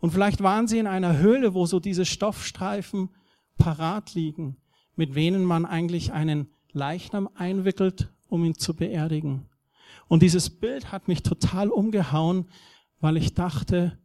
Und 0.00 0.12
vielleicht 0.12 0.42
waren 0.42 0.68
sie 0.68 0.78
in 0.78 0.86
einer 0.86 1.18
Höhle, 1.18 1.54
wo 1.54 1.66
so 1.66 1.80
diese 1.80 2.04
Stoffstreifen 2.04 3.10
parat 3.56 4.14
liegen 4.14 4.56
mit 4.98 5.14
denen 5.14 5.44
man 5.44 5.64
eigentlich 5.64 6.12
einen 6.12 6.48
Leichnam 6.72 7.30
einwickelt, 7.36 8.12
um 8.26 8.44
ihn 8.44 8.56
zu 8.56 8.74
beerdigen. 8.74 9.48
Und 10.08 10.22
dieses 10.22 10.50
Bild 10.50 10.90
hat 10.90 11.06
mich 11.06 11.22
total 11.22 11.68
umgehauen, 11.68 12.50
weil 12.98 13.16
ich 13.16 13.32
dachte, 13.32 13.96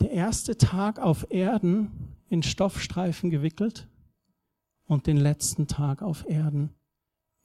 der 0.00 0.10
erste 0.10 0.58
Tag 0.58 0.98
auf 0.98 1.30
Erden 1.30 2.16
in 2.28 2.42
Stoffstreifen 2.42 3.30
gewickelt 3.30 3.88
und 4.84 5.06
den 5.06 5.16
letzten 5.16 5.68
Tag 5.68 6.02
auf 6.02 6.28
Erden 6.28 6.74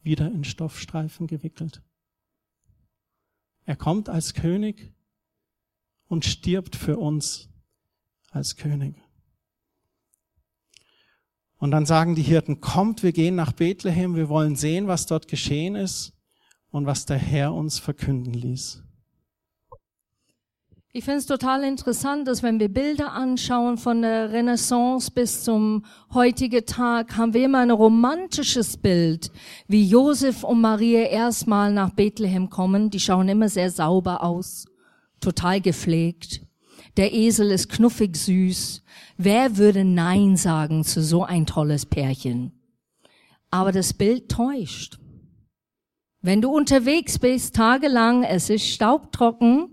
wieder 0.02 0.28
in 0.32 0.44
Stoffstreifen 0.44 1.28
gewickelt. 1.28 1.84
Er 3.66 3.76
kommt 3.76 4.10
als 4.10 4.34
König 4.34 4.93
und 6.08 6.26
stirbt 6.26 6.76
für 6.76 6.98
uns 6.98 7.50
als 8.32 8.56
König. 8.56 8.96
Und 11.58 11.72
dann 11.72 11.86
sagen 11.86 12.16
die 12.16 12.24
Hirten, 12.24 12.60
kommt, 12.60 13.04
wir 13.04 13.14
gehen 13.14 13.36
nach 13.36 13.54
Bethlehem, 13.54 14.16
wir 14.16 14.28
wollen 14.28 14.56
sehen, 14.56 14.88
was 14.88 15.06
dort 15.06 15.28
geschehen 15.28 15.76
ist 15.76 16.14
und 16.72 16.86
was 16.86 17.06
der 17.06 17.18
Herr 17.18 17.54
uns 17.54 17.80
verkünden 17.80 18.34
ließ. 18.34 18.84
Ich 20.96 21.06
finde 21.06 21.20
es 21.20 21.26
total 21.26 21.64
interessant, 21.64 22.28
dass 22.28 22.44
wenn 22.44 22.60
wir 22.60 22.70
Bilder 22.70 23.14
anschauen 23.14 23.78
von 23.78 24.04
der 24.04 24.32
Renaissance 24.32 25.10
bis 25.10 25.44
zum 25.44 25.86
heutigen 26.14 26.68
Tag, 26.68 27.18
haben 27.18 27.34
wir 27.34 27.46
immer 27.46 27.60
ein 27.60 27.72
romantisches 27.72 28.78
Bild, 28.78 29.32
wie 29.68 29.88
Josef 29.88 30.44
und 30.44 30.62
Maria 30.62 31.08
erstmal 31.08 31.74
nach 31.74 31.90
Bethlehem 31.90 32.52
kommen. 32.52 32.92
Die 32.92 33.00
schauen 33.00 33.28
immer 33.28 33.50
sehr 33.50 33.72
sauber 33.72 34.22
aus, 34.22 34.68
total 35.24 35.62
gepflegt. 35.62 36.42
Der 36.98 37.14
Esel 37.14 37.50
ist 37.52 37.70
knuffig 37.70 38.16
süß. 38.16 38.84
Wer 39.18 39.58
würde 39.58 39.84
Nein 39.84 40.38
sagen 40.38 40.84
zu 40.84 41.02
so 41.02 41.24
ein 41.24 41.46
tolles 41.46 41.86
Pärchen? 41.86 42.52
Aber 43.50 43.72
das 43.72 43.94
Bild 43.94 44.30
täuscht. 44.30 45.00
Wenn 46.22 46.42
du 46.42 46.50
unterwegs 46.50 47.20
bist, 47.20 47.56
tagelang, 47.56 48.24
es 48.24 48.50
ist 48.50 48.68
staubtrocken, 48.68 49.70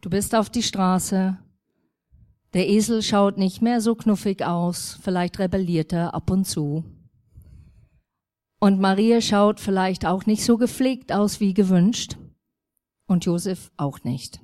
du 0.00 0.10
bist 0.10 0.34
auf 0.34 0.50
die 0.50 0.62
Straße, 0.62 1.38
der 2.54 2.68
Esel 2.68 3.02
schaut 3.02 3.36
nicht 3.36 3.62
mehr 3.62 3.80
so 3.80 3.94
knuffig 3.94 4.44
aus, 4.44 4.98
vielleicht 5.02 5.38
rebelliert 5.38 5.92
er 5.92 6.14
ab 6.14 6.30
und 6.30 6.46
zu. 6.46 6.84
Und 8.60 8.80
Maria 8.80 9.20
schaut 9.20 9.60
vielleicht 9.60 10.06
auch 10.06 10.24
nicht 10.26 10.44
so 10.44 10.56
gepflegt 10.56 11.12
aus 11.12 11.40
wie 11.40 11.52
gewünscht. 11.52 12.16
Und 13.06 13.24
Josef 13.24 13.70
auch 13.76 14.02
nicht. 14.04 14.40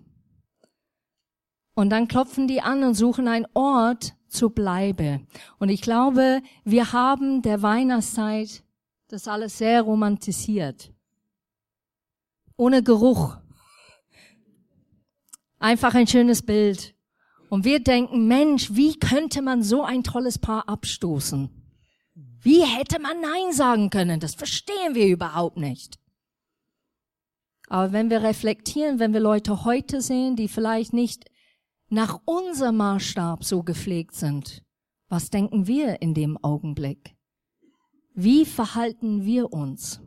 Und 1.75 1.91
dann 1.91 2.09
klopfen 2.09 2.47
die 2.47 2.61
an 2.61 2.85
und 2.85 2.95
suchen 2.95 3.29
einen 3.29 3.47
Ort 3.55 4.15
zu 4.29 4.51
bleiben. 4.51 5.27
Und 5.59 5.69
ich 5.69 5.81
glaube, 5.81 6.43
wir 6.65 6.93
haben 6.93 7.43
der 7.43 7.63
Weihnachtszeit 7.63 8.63
das 9.09 9.29
alles 9.29 9.59
sehr 9.59 9.83
romantisiert. 9.83 10.93
Ohne 12.57 12.83
Geruch. 12.83 13.37
Einfach 15.59 15.95
ein 15.95 16.07
schönes 16.07 16.43
Bild. 16.43 16.95
Und 17.49 17.65
wir 17.65 17.81
denken, 17.81 18.29
Mensch, 18.29 18.75
wie 18.75 18.99
könnte 18.99 19.43
man 19.43 19.63
so 19.63 19.83
ein 19.83 20.05
tolles 20.05 20.39
Paar 20.39 20.69
abstoßen? 20.69 21.51
Wie 22.43 22.63
hätte 22.65 23.01
man 23.01 23.21
Nein 23.21 23.53
sagen 23.53 23.91
können? 23.91 24.21
Das 24.21 24.35
verstehen 24.35 24.95
wir 24.95 25.07
überhaupt 25.07 25.57
nicht. 25.57 26.00
Aber 27.71 27.93
wenn 27.93 28.11
wir 28.11 28.23
reflektieren, 28.23 28.99
wenn 28.99 29.13
wir 29.13 29.21
Leute 29.21 29.65
heute 29.65 30.01
sehen, 30.01 30.35
die 30.35 30.49
vielleicht 30.49 30.93
nicht 30.93 31.31
nach 31.89 32.21
unserem 32.25 32.77
Maßstab 32.79 33.45
so 33.45 33.63
gepflegt 33.63 34.17
sind, 34.17 34.65
was 35.09 35.31
denken 35.31 35.69
wir 35.69 36.03
in 36.03 36.13
dem 36.13 36.37
Augenblick? 36.43 37.15
Wie 38.13 38.45
verhalten 38.45 39.25
wir 39.25 39.53
uns? 39.53 40.01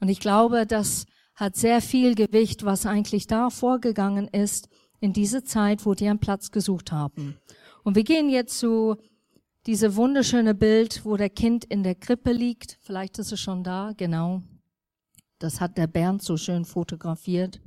Und 0.00 0.08
ich 0.08 0.20
glaube, 0.20 0.66
das 0.66 1.04
hat 1.34 1.54
sehr 1.54 1.82
viel 1.82 2.14
Gewicht, 2.14 2.64
was 2.64 2.86
eigentlich 2.86 3.26
da 3.26 3.50
vorgegangen 3.50 4.26
ist 4.26 4.70
in 5.00 5.12
dieser 5.12 5.44
Zeit, 5.44 5.84
wo 5.84 5.92
die 5.92 6.08
einen 6.08 6.18
Platz 6.18 6.50
gesucht 6.50 6.92
haben. 6.92 7.38
Und 7.82 7.94
wir 7.94 8.04
gehen 8.04 8.30
jetzt 8.30 8.58
zu 8.58 8.96
diese 9.66 9.96
wunderschöne 9.96 10.54
Bild, 10.54 11.04
wo 11.04 11.18
der 11.18 11.30
Kind 11.30 11.66
in 11.66 11.82
der 11.82 11.94
Krippe 11.94 12.32
liegt. 12.32 12.78
Vielleicht 12.80 13.18
ist 13.18 13.32
es 13.32 13.40
schon 13.40 13.62
da, 13.62 13.92
genau. 13.94 14.42
Das 15.38 15.60
hat 15.60 15.76
der 15.78 15.86
Bernd 15.86 16.22
so 16.22 16.36
schön 16.36 16.64
fotografiert. 16.64 17.60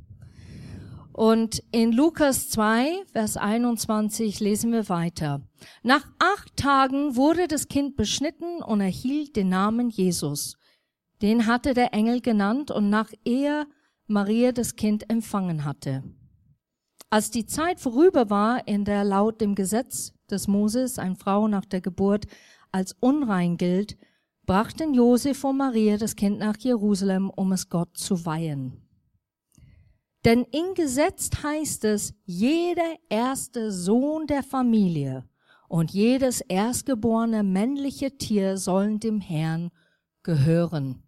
Und 1.17 1.63
in 1.71 1.91
Lukas 1.91 2.49
2, 2.49 3.05
Vers 3.11 3.37
21 3.37 4.39
lesen 4.39 4.71
wir 4.71 4.87
weiter. 4.87 5.41
Nach 5.81 6.05
acht 6.19 6.55
Tagen 6.55 7.15
wurde 7.15 7.47
das 7.47 7.67
Kind 7.67 7.95
beschnitten 7.95 8.61
und 8.61 8.81
erhielt 8.81 9.35
den 9.35 9.49
Namen 9.49 9.89
Jesus. 9.89 10.57
Den 11.23 11.47
hatte 11.47 11.73
der 11.73 11.93
Engel 11.93 12.21
genannt 12.21 12.69
und 12.69 12.91
nach 12.91 13.11
er 13.25 13.65
Maria 14.05 14.51
das 14.51 14.75
Kind 14.75 15.09
empfangen 15.09 15.65
hatte. 15.65 16.03
Als 17.09 17.31
die 17.31 17.47
Zeit 17.47 17.79
vorüber 17.79 18.29
war, 18.29 18.67
in 18.67 18.85
der 18.85 19.03
laut 19.03 19.41
dem 19.41 19.55
Gesetz 19.55 20.13
des 20.29 20.47
Moses 20.47 20.99
eine 20.99 21.15
Frau 21.15 21.47
nach 21.47 21.65
der 21.65 21.81
Geburt 21.81 22.27
als 22.71 22.95
unrein 22.99 23.57
gilt, 23.57 23.97
brachten 24.47 24.93
Josef 24.93 25.43
und 25.43 25.57
Maria 25.57 25.97
das 25.97 26.15
Kind 26.15 26.39
nach 26.39 26.57
Jerusalem, 26.57 27.29
um 27.29 27.51
es 27.51 27.69
Gott 27.69 27.97
zu 27.97 28.25
weihen. 28.25 28.81
Denn 30.23 30.45
in 30.45 30.73
Gesetz 30.73 31.29
heißt 31.43 31.83
es, 31.83 32.13
jeder 32.23 32.95
erste 33.09 33.71
Sohn 33.71 34.25
der 34.25 34.43
Familie 34.43 35.25
und 35.67 35.91
jedes 35.91 36.41
erstgeborene 36.41 37.43
männliche 37.43 38.17
Tier 38.17 38.57
sollen 38.57 38.99
dem 38.99 39.19
Herrn 39.19 39.69
gehören. 40.23 41.03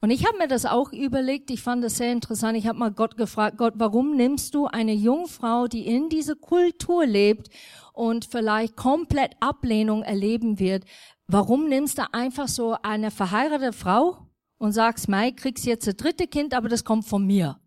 Und 0.00 0.10
ich 0.10 0.26
habe 0.26 0.38
mir 0.38 0.48
das 0.48 0.66
auch 0.66 0.92
überlegt, 0.92 1.50
ich 1.50 1.62
fand 1.62 1.84
das 1.84 1.96
sehr 1.96 2.12
interessant. 2.12 2.56
Ich 2.56 2.66
habe 2.66 2.78
mal 2.78 2.92
Gott 2.92 3.16
gefragt, 3.16 3.56
Gott, 3.58 3.74
warum 3.76 4.16
nimmst 4.16 4.54
du 4.54 4.66
eine 4.66 4.94
Jungfrau, 4.94 5.66
die 5.66 5.86
in 5.86 6.08
dieser 6.08 6.34
Kultur 6.34 7.06
lebt 7.06 7.48
und 7.92 8.24
vielleicht 8.24 8.76
komplett 8.76 9.34
Ablehnung 9.40 10.02
erleben 10.02 10.58
wird, 10.58 10.84
warum 11.26 11.68
nimmst 11.68 11.98
du 11.98 12.12
einfach 12.12 12.48
so 12.48 12.76
eine 12.82 13.10
verheiratete 13.10 13.72
Frau 13.72 14.26
und 14.58 14.72
sagst, 14.72 15.08
Mai, 15.08 15.32
kriegst 15.32 15.66
jetzt 15.66 15.86
das 15.86 15.96
dritte 15.96 16.26
Kind, 16.26 16.54
aber 16.54 16.68
das 16.68 16.84
kommt 16.84 17.04
von 17.04 17.26
mir. 17.26 17.58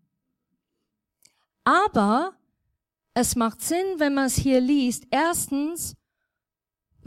Aber 1.64 2.32
es 3.14 3.34
macht 3.34 3.60
Sinn, 3.60 3.98
wenn 3.98 4.14
man 4.14 4.26
es 4.26 4.36
hier 4.36 4.60
liest. 4.60 5.06
Erstens, 5.10 5.94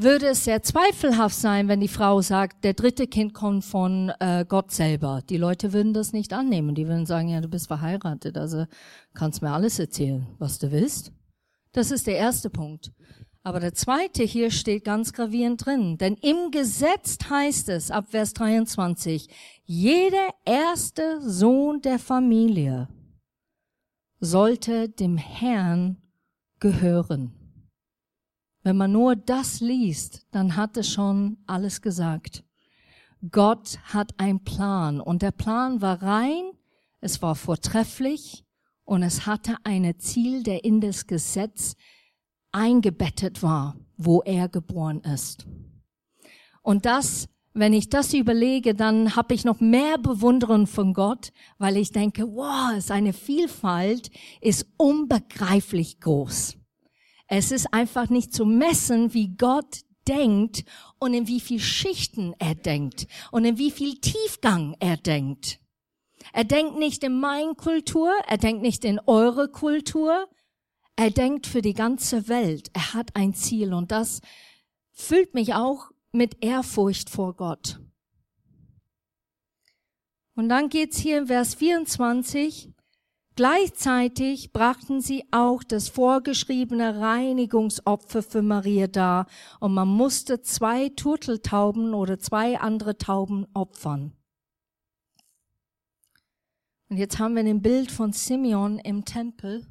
würde 0.01 0.27
es 0.27 0.46
sehr 0.46 0.63
zweifelhaft 0.63 1.36
sein, 1.36 1.68
wenn 1.68 1.82
die 1.82 1.89
Frau 1.89 2.22
sagt, 2.22 2.63
der 2.63 2.74
dritte 2.74 3.06
Kind 3.06 3.34
kommt 3.34 3.65
von 3.65 4.12
äh, 4.20 4.46
Gott 4.48 4.72
selber. 4.72 5.22
Die 5.29 5.38
Leute 5.38 5.74
würden 5.74 5.94
das 5.94 6.13
nicht 6.13 6.32
annehmen. 6.32 6.74
Die 6.74 6.88
würden 6.88 7.06
sagen, 7.06 7.27
ja, 7.27 7.41
du 7.41 7.50
bist 7.50 7.68
verheiratet, 7.68 8.38
also 8.38 8.65
kannst 9.13 9.41
mir 9.41 9.51
alles 9.51 9.77
erzählen, 9.77 10.25
was 10.38 10.58
du 10.58 10.72
willst. 10.72 11.12
Das 11.74 11.91
ist 11.91 12.08
der 12.08 12.18
erste 12.18 12.50
Punkt. 12.50 12.91
Aber 13.44 13.60
der 13.60 13.74
zweite 13.74 14.24
hier 14.24 14.51
steht 14.51 14.86
ganz 14.86 15.13
gravierend 15.13 15.65
drin. 15.65 15.98
Denn 15.98 16.15
im 16.15 16.51
Gesetz 16.51 17.18
heißt 17.29 17.70
es, 17.70 17.91
ab 17.91 18.06
Vers 18.10 18.34
23, 18.34 19.27
jeder 19.65 20.29
erste 20.46 21.22
Sohn 21.22 21.82
der 21.82 22.00
Familie 22.00 22.88
sollte 24.20 24.89
dem 24.89 25.18
Herrn 25.18 25.98
gehören. 26.60 27.38
Wenn 28.63 28.78
man 28.78 28.92
nur 28.92 29.16
das 29.16 29.62
liest, 29.62 30.25
dann 30.32 30.56
hat 30.56 30.75
es 30.78 30.92
schon 30.92 31.38
alles 31.48 31.82
gesagt. 31.82 32.44
Gott 33.32 33.80
hat 33.84 34.20
einen 34.20 34.44
Plan 34.44 35.00
und 35.02 35.22
der 35.22 35.32
Plan 35.32 35.82
war 35.82 36.02
rein, 36.02 36.52
es 37.02 37.22
war 37.22 37.36
vortrefflich 37.36 38.45
und 38.84 39.04
es 39.04 39.26
hatte 39.26 39.56
ein 39.63 39.93
Ziel, 40.00 40.43
der 40.43 40.63
in 40.63 40.82
das 40.82 41.08
Gesetz 41.08 41.76
eingebettet 42.52 43.43
war, 43.43 43.76
wo 43.98 44.22
er 44.22 44.50
geboren 44.50 45.02
ist. 45.02 45.45
Und 46.62 46.86
das, 46.86 47.28
wenn 47.54 47.74
ich 47.74 47.89
das 47.89 48.13
überlege, 48.13 48.74
dann 48.74 49.15
habe 49.15 49.34
ich 49.34 49.45
noch 49.45 49.60
mehr 49.60 49.98
Bewunderung 49.98 50.67
von 50.67 50.93
Gott, 50.93 51.32
weil 51.58 51.78
ich 51.78 51.91
denke, 51.91 52.24
wow, 52.24 52.82
seine 52.82 53.13
Vielfalt 53.13 54.12
ist 54.41 54.65
unbegreiflich 54.78 56.00
groß. 56.00 56.59
Es 57.30 57.52
ist 57.52 57.74
einfach 57.74 58.10
nicht 58.10 58.34
zu 58.34 58.44
messen, 58.44 59.13
wie 59.13 59.36
Gott 59.38 59.82
denkt 60.08 60.63
und 60.98 61.13
in 61.13 61.28
wie 61.28 61.39
viel 61.39 61.60
Schichten 61.60 62.34
er 62.39 62.56
denkt 62.56 63.06
und 63.32 63.46
in 63.46 63.60
wie 63.60 63.70
viel 63.70 64.00
Tiefgang 64.02 64.76
er 64.80 64.98
denkt. 64.98 65.60
Er 66.34 66.44
denkt 66.44 66.78
nicht 66.80 67.04
in 67.04 67.20
meine 67.20 67.54
Kultur, 67.54 68.12
er 68.28 68.38
denkt 68.38 68.63
nicht 68.63 68.84
in 68.84 69.00
eure 69.06 69.48
Kultur, 69.50 70.28
er 70.96 71.12
denkt 71.12 71.46
für 71.46 71.62
die 71.62 71.76
ganze 71.76 72.28
Welt. 72.28 72.72
Er 72.74 72.94
hat 72.96 73.15
ein 73.15 73.36
Ziel 73.36 73.76
und 73.76 73.92
das 73.92 74.22
füllt 74.92 75.36
mich 75.36 75.54
auch 75.54 75.92
mit 76.12 76.44
Ehrfurcht 76.44 77.12
vor 77.12 77.36
Gott. 77.36 77.80
Und 80.36 80.50
dann 80.50 80.70
geht's 80.70 80.98
hier 80.98 81.20
in 81.20 81.28
Vers 81.28 81.54
24. 81.54 82.74
Gleichzeitig 83.39 84.52
brachten 84.52 84.99
sie 84.99 85.23
auch 85.32 85.63
das 85.63 85.88
vorgeschriebene 85.88 86.99
Reinigungsopfer 86.99 88.21
für 88.21 88.41
Maria 88.41 88.88
dar 88.88 89.28
und 89.62 89.73
man 89.73 89.88
musste 89.88 90.41
zwei 90.41 90.89
Turteltauben 90.89 91.93
oder 91.93 92.19
zwei 92.19 92.60
andere 92.60 92.97
Tauben 92.97 93.47
opfern. 93.54 94.12
Und 96.89 96.97
jetzt 96.97 97.17
haben 97.17 97.38
wir 97.38 97.45
ein 97.45 97.62
Bild 97.62 97.91
von 97.91 98.12
Simeon 98.12 98.78
im 98.78 99.06
Tempel. 99.06 99.65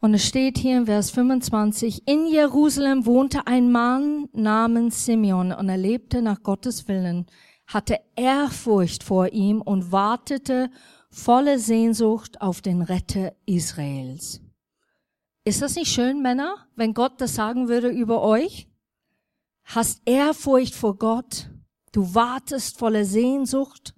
Und 0.00 0.14
es 0.14 0.24
steht 0.26 0.56
hier 0.56 0.78
in 0.78 0.86
Vers 0.86 1.10
25, 1.10 2.08
in 2.08 2.28
Jerusalem 2.28 3.04
wohnte 3.04 3.46
ein 3.46 3.70
Mann 3.70 4.30
namens 4.32 5.04
Simeon 5.04 5.52
und 5.52 5.68
er 5.68 5.76
lebte 5.76 6.22
nach 6.22 6.42
Gottes 6.42 6.88
Willen 6.88 7.26
hatte 7.66 8.00
Ehrfurcht 8.16 9.02
vor 9.02 9.32
ihm 9.32 9.60
und 9.60 9.92
wartete 9.92 10.70
volle 11.10 11.58
Sehnsucht 11.58 12.40
auf 12.40 12.60
den 12.60 12.82
Retter 12.82 13.34
Israels. 13.46 14.40
Ist 15.44 15.62
das 15.62 15.76
nicht 15.76 15.92
schön, 15.92 16.22
Männer, 16.22 16.66
wenn 16.74 16.94
Gott 16.94 17.20
das 17.20 17.34
sagen 17.34 17.68
würde 17.68 17.88
über 17.88 18.22
euch? 18.22 18.68
Hast 19.64 20.02
Ehrfurcht 20.04 20.74
vor 20.74 20.96
Gott, 20.96 21.50
du 21.92 22.14
wartest 22.14 22.78
voller 22.78 23.04
Sehnsucht 23.04 23.94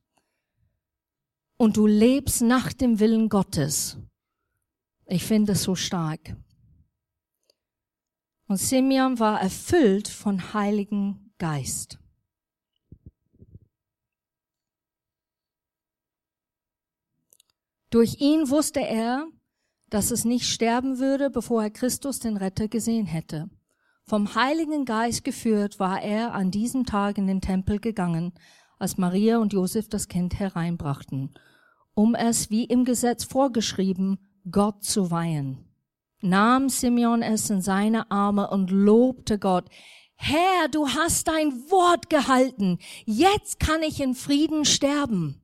und 1.57 1.77
du 1.77 1.87
lebst 1.87 2.43
nach 2.43 2.73
dem 2.73 3.01
Willen 3.01 3.29
Gottes. 3.29 3.99
Ich 5.07 5.25
finde 5.25 5.53
es 5.53 5.63
so 5.63 5.75
stark. 5.75 6.37
Und 8.49 8.59
Simeon 8.59 9.19
war 9.19 9.41
erfüllt 9.41 10.09
von 10.09 10.53
Heiligen 10.53 11.33
Geist. 11.39 11.99
Durch 17.91 18.21
ihn 18.21 18.51
wusste 18.51 18.81
er, 18.81 19.27
dass 19.91 20.11
es 20.11 20.25
nicht 20.25 20.47
sterben 20.47 20.99
würde, 20.99 21.31
bevor 21.31 21.63
er 21.63 21.71
Christus 21.71 22.19
den 22.19 22.37
Retter 22.37 22.69
gesehen 22.69 23.07
hätte. 23.07 23.49
Vom 24.05 24.35
Heiligen 24.35 24.85
Geist 24.85 25.25
geführt 25.25 25.79
war 25.79 26.03
er 26.03 26.33
an 26.35 26.51
diesem 26.51 26.87
Tag 26.87 27.19
in 27.19 27.27
den 27.27 27.41
Tempel 27.41 27.81
gegangen, 27.81 28.33
als 28.79 28.99
Maria 28.99 29.39
und 29.39 29.53
Josef 29.53 29.89
das 29.89 30.09
Kind 30.09 30.39
hereinbrachten, 30.39 31.35
um 31.95 32.15
es, 32.15 32.51
wie 32.51 32.65
im 32.65 32.85
Gesetz 32.85 33.25
vorgeschrieben, 33.25 34.19
Gott 34.51 34.85
zu 34.85 35.11
weihen. 35.11 35.65
Nahm 36.21 36.69
Simeon 36.69 37.23
es 37.23 37.51
in 37.51 37.61
seine 37.61 38.11
Arme 38.11 38.49
und 38.51 38.71
lobte 38.71 39.39
Gott. 39.39 39.69
Herr, 40.15 40.69
du 40.71 40.89
hast 40.89 41.29
dein 41.29 41.53
Wort 41.71 42.09
gehalten. 42.09 42.79
Jetzt 43.05 43.61
kann 43.61 43.83
ich 43.83 44.01
in 44.01 44.15
Frieden 44.15 44.65
sterben. 44.65 45.43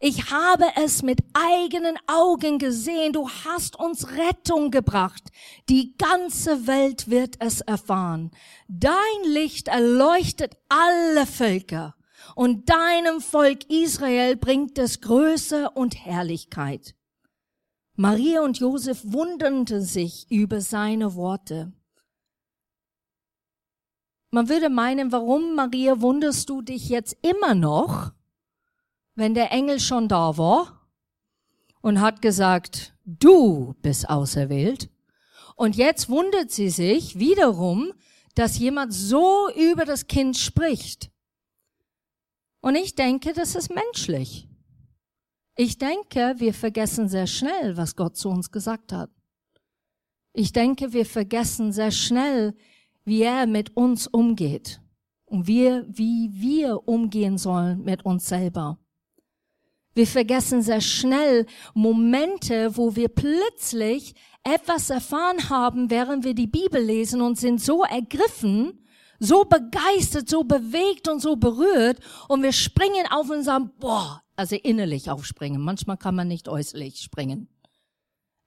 Ich 0.00 0.30
habe 0.30 0.66
es 0.76 1.02
mit 1.02 1.20
eigenen 1.32 1.96
Augen 2.06 2.58
gesehen. 2.58 3.12
Du 3.12 3.28
hast 3.28 3.78
uns 3.78 4.08
Rettung 4.16 4.70
gebracht. 4.70 5.30
Die 5.68 5.96
ganze 5.96 6.66
Welt 6.66 7.08
wird 7.08 7.36
es 7.38 7.60
erfahren. 7.62 8.30
Dein 8.68 8.92
Licht 9.24 9.68
erleuchtet 9.68 10.56
alle 10.68 11.26
Völker 11.26 11.94
und 12.34 12.68
deinem 12.68 13.20
Volk 13.20 13.70
Israel 13.70 14.36
bringt 14.36 14.78
es 14.78 15.00
Größe 15.00 15.70
und 15.70 16.04
Herrlichkeit. 16.04 16.94
Maria 17.94 18.42
und 18.42 18.58
Josef 18.58 19.00
wunderten 19.04 19.82
sich 19.82 20.30
über 20.30 20.60
seine 20.60 21.14
Worte. 21.14 21.72
Man 24.30 24.50
würde 24.50 24.68
meinen, 24.68 25.12
warum, 25.12 25.54
Maria, 25.54 26.00
wunderst 26.02 26.50
du 26.50 26.60
dich 26.60 26.90
jetzt 26.90 27.16
immer 27.22 27.54
noch? 27.54 28.12
Wenn 29.16 29.34
der 29.34 29.50
Engel 29.50 29.80
schon 29.80 30.08
da 30.08 30.38
war 30.38 30.88
und 31.80 32.00
hat 32.00 32.22
gesagt, 32.22 32.94
du 33.04 33.74
bist 33.82 34.08
auserwählt. 34.08 34.90
Und 35.56 35.74
jetzt 35.74 36.08
wundert 36.08 36.50
sie 36.50 36.68
sich 36.68 37.18
wiederum, 37.18 37.92
dass 38.34 38.58
jemand 38.58 38.92
so 38.92 39.48
über 39.56 39.84
das 39.86 40.06
Kind 40.06 40.36
spricht. 40.36 41.10
Und 42.60 42.74
ich 42.74 42.94
denke, 42.94 43.32
das 43.32 43.54
ist 43.54 43.74
menschlich. 43.74 44.48
Ich 45.56 45.78
denke, 45.78 46.34
wir 46.36 46.52
vergessen 46.52 47.08
sehr 47.08 47.26
schnell, 47.26 47.78
was 47.78 47.96
Gott 47.96 48.16
zu 48.16 48.28
uns 48.28 48.50
gesagt 48.50 48.92
hat. 48.92 49.10
Ich 50.34 50.52
denke, 50.52 50.92
wir 50.92 51.06
vergessen 51.06 51.72
sehr 51.72 51.90
schnell, 51.90 52.54
wie 53.04 53.22
er 53.22 53.46
mit 53.46 53.74
uns 53.74 54.06
umgeht 54.06 54.82
und 55.24 55.46
wir, 55.46 55.86
wie 55.88 56.30
wir 56.34 56.86
umgehen 56.86 57.38
sollen 57.38 57.82
mit 57.84 58.04
uns 58.04 58.26
selber. 58.26 58.78
Wir 59.96 60.06
vergessen 60.06 60.60
sehr 60.60 60.82
schnell 60.82 61.46
Momente, 61.72 62.76
wo 62.76 62.96
wir 62.96 63.08
plötzlich 63.08 64.14
etwas 64.44 64.90
erfahren 64.90 65.48
haben, 65.48 65.88
während 65.88 66.22
wir 66.22 66.34
die 66.34 66.46
Bibel 66.46 66.82
lesen 66.82 67.22
und 67.22 67.38
sind 67.38 67.62
so 67.62 67.82
ergriffen, 67.82 68.84
so 69.18 69.44
begeistert, 69.44 70.28
so 70.28 70.44
bewegt 70.44 71.08
und 71.08 71.20
so 71.20 71.36
berührt 71.36 72.00
und 72.28 72.42
wir 72.42 72.52
springen 72.52 73.06
auf 73.10 73.30
und 73.30 73.42
sagen, 73.42 73.70
boah, 73.78 74.22
also 74.36 74.54
innerlich 74.56 75.10
aufspringen. 75.10 75.62
Manchmal 75.62 75.96
kann 75.96 76.14
man 76.14 76.28
nicht 76.28 76.46
äußerlich 76.46 77.00
springen. 77.00 77.48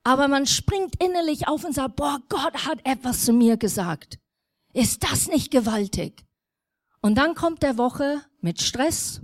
Aber 0.03 0.27
man 0.27 0.45
springt 0.45 1.03
innerlich 1.03 1.47
auf 1.47 1.63
und 1.65 1.73
sagt, 1.73 1.95
boah, 1.95 2.19
Gott 2.29 2.67
hat 2.67 2.85
etwas 2.85 3.25
zu 3.25 3.33
mir 3.33 3.57
gesagt. 3.57 4.19
Ist 4.71 5.01
das 5.01 5.27
nicht 5.27 5.49
gewaltig? 5.49 6.27
Und 7.01 7.17
dann 7.17 7.33
kommt 7.33 7.63
der 7.63 7.79
Woche 7.79 8.21
mit 8.39 8.61
Stress, 8.61 9.23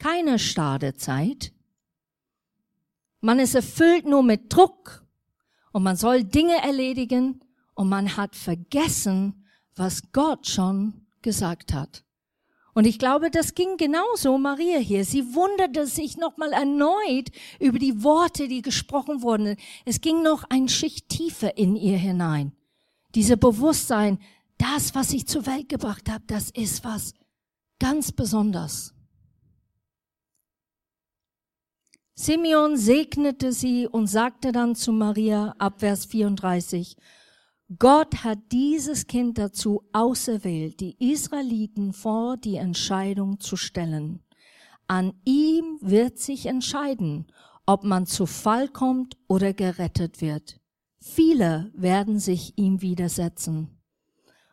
keine 0.00 0.40
Stadezeit. 0.40 1.52
Man 3.20 3.38
ist 3.38 3.54
erfüllt 3.54 4.06
nur 4.06 4.22
mit 4.22 4.52
Druck 4.52 5.04
und 5.72 5.82
man 5.82 5.96
soll 5.96 6.24
Dinge 6.24 6.56
erledigen 6.62 7.40
und 7.74 7.88
man 7.88 8.16
hat 8.16 8.34
vergessen, 8.34 9.44
was 9.76 10.12
Gott 10.12 10.46
schon 10.46 11.06
gesagt 11.22 11.72
hat. 11.72 12.04
Und 12.72 12.86
ich 12.86 12.98
glaube, 12.98 13.30
das 13.30 13.54
ging 13.54 13.76
genauso 13.76 14.38
Maria 14.38 14.78
hier. 14.78 15.04
Sie 15.04 15.34
wunderte 15.34 15.86
sich 15.86 16.16
nochmal 16.16 16.52
erneut 16.52 17.30
über 17.58 17.78
die 17.78 18.02
Worte, 18.02 18.48
die 18.48 18.62
gesprochen 18.62 19.22
wurden. 19.22 19.56
Es 19.84 20.00
ging 20.00 20.22
noch 20.22 20.44
ein 20.48 20.68
Schicht 20.68 21.08
tiefer 21.08 21.58
in 21.58 21.76
ihr 21.76 21.98
hinein. 21.98 22.52
Diese 23.14 23.36
Bewusstsein, 23.36 24.18
das, 24.56 24.94
was 24.94 25.12
ich 25.12 25.26
zur 25.26 25.46
Welt 25.46 25.68
gebracht 25.68 26.08
habe, 26.08 26.24
das 26.26 26.50
ist 26.50 26.84
was 26.84 27.14
ganz 27.78 28.12
Besonderes. 28.12 28.94
Simeon 32.22 32.76
segnete 32.76 33.50
sie 33.50 33.88
und 33.88 34.06
sagte 34.06 34.52
dann 34.52 34.74
zu 34.74 34.92
Maria 34.92 35.54
ab 35.56 35.80
Vers 35.80 36.04
34, 36.04 36.98
Gott 37.78 38.24
hat 38.24 38.40
dieses 38.52 39.06
Kind 39.06 39.38
dazu 39.38 39.88
auserwählt, 39.94 40.80
die 40.80 40.96
Israeliten 40.98 41.94
vor 41.94 42.36
die 42.36 42.56
Entscheidung 42.56 43.40
zu 43.40 43.56
stellen. 43.56 44.22
An 44.86 45.14
ihm 45.24 45.78
wird 45.80 46.18
sich 46.18 46.44
entscheiden, 46.44 47.26
ob 47.64 47.84
man 47.84 48.04
zu 48.04 48.26
Fall 48.26 48.68
kommt 48.68 49.16
oder 49.26 49.54
gerettet 49.54 50.20
wird. 50.20 50.60
Viele 50.98 51.72
werden 51.74 52.18
sich 52.18 52.52
ihm 52.58 52.82
widersetzen 52.82 53.80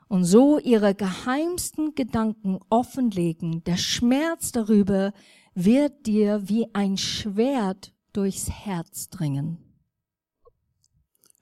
und 0.08 0.23
so 0.23 0.58
ihre 0.58 0.95
geheimsten 0.95 1.95
Gedanken 1.95 2.60
offenlegen. 2.69 3.65
Der 3.65 3.75
Schmerz 3.75 4.53
darüber 4.53 5.12
wird 5.60 6.06
dir 6.06 6.48
wie 6.48 6.67
ein 6.76 6.98
Schwert 6.98 7.91
durchs 8.13 8.48
Herz 8.48 9.10
dringen. 9.10 9.58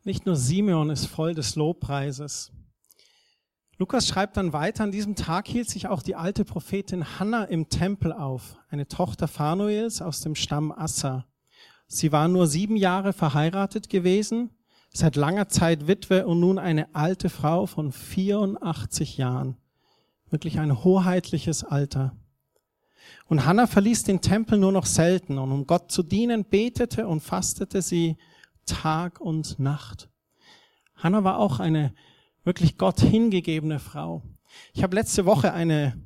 Nicht 0.05 0.25
nur 0.25 0.37
Simeon 0.37 0.89
ist 0.89 1.07
voll 1.07 1.35
des 1.35 1.57
Lobpreises. 1.57 2.53
Lukas 3.77 4.07
schreibt 4.07 4.37
dann 4.37 4.53
weiter, 4.53 4.85
an 4.85 4.93
diesem 4.93 5.17
Tag 5.17 5.49
hielt 5.49 5.69
sich 5.69 5.87
auch 5.87 6.01
die 6.01 6.15
alte 6.15 6.45
Prophetin 6.45 7.19
Hannah 7.19 7.43
im 7.43 7.67
Tempel 7.67 8.13
auf, 8.13 8.57
eine 8.69 8.87
Tochter 8.87 9.27
Phanuels 9.27 10.01
aus 10.01 10.21
dem 10.21 10.35
Stamm 10.35 10.71
Assa. 10.71 11.25
Sie 11.87 12.13
war 12.13 12.29
nur 12.29 12.47
sieben 12.47 12.77
Jahre 12.77 13.11
verheiratet 13.11 13.89
gewesen, 13.89 14.51
seit 14.93 15.17
langer 15.17 15.49
Zeit 15.49 15.87
Witwe 15.87 16.25
und 16.25 16.39
nun 16.39 16.57
eine 16.57 16.95
alte 16.95 17.29
Frau 17.29 17.65
von 17.65 17.91
84 17.91 19.17
Jahren. 19.17 19.57
Wirklich 20.29 20.57
ein 20.59 20.85
hoheitliches 20.85 21.65
Alter. 21.65 22.15
Und 23.27 23.45
Hannah 23.45 23.67
verließ 23.67 24.03
den 24.03 24.21
Tempel 24.21 24.57
nur 24.57 24.71
noch 24.71 24.85
selten. 24.85 25.37
Und 25.37 25.51
um 25.51 25.67
Gott 25.67 25.91
zu 25.91 26.03
dienen 26.03 26.45
betete 26.45 27.07
und 27.07 27.21
fastete 27.21 27.81
sie 27.81 28.17
Tag 28.65 29.19
und 29.19 29.59
Nacht. 29.59 30.09
Hannah 30.95 31.23
war 31.23 31.39
auch 31.39 31.59
eine 31.59 31.93
wirklich 32.43 32.77
Gott 32.77 33.01
hingegebene 33.01 33.79
Frau. 33.79 34.23
Ich 34.73 34.83
habe 34.83 34.95
letzte 34.95 35.25
Woche 35.25 35.53
eine 35.53 35.99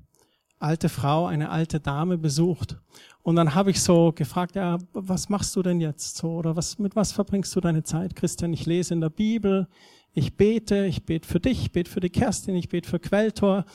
alte 0.60 0.90
Frau, 0.90 1.26
eine 1.26 1.50
alte 1.50 1.80
Dame 1.80 2.18
besucht. 2.18 2.78
Und 3.22 3.36
dann 3.36 3.56
habe 3.56 3.72
ich 3.72 3.82
so 3.82 4.12
gefragt, 4.12 4.56
ja, 4.56 4.78
was 4.94 5.30
machst 5.30 5.56
du 5.56 5.62
denn 5.62 5.80
jetzt 5.80 6.18
so? 6.18 6.32
Oder 6.32 6.56
was 6.56 6.80
mit 6.80 6.96
was 6.96 7.12
verbringst 7.12 7.56
du 7.56 7.62
deine 7.62 7.84
Zeit, 7.84 8.16
Christian? 8.16 8.54
Ich 8.54 8.66
lese 8.66 8.94
in 8.94 9.02
der 9.02 9.10
Bibel, 9.10 9.68
ich 10.14 10.36
bete, 10.36 10.86
ich 10.86 11.06
bete 11.06 11.28
für 11.28 11.40
dich, 11.40 11.62
ich 11.62 11.72
bete 11.72 11.90
für 11.90 12.00
die 12.00 12.10
Kerstin, 12.10 12.56
ich 12.56 12.70
bete 12.70 12.90
für 12.90 13.00
Quelltor, 13.00 13.66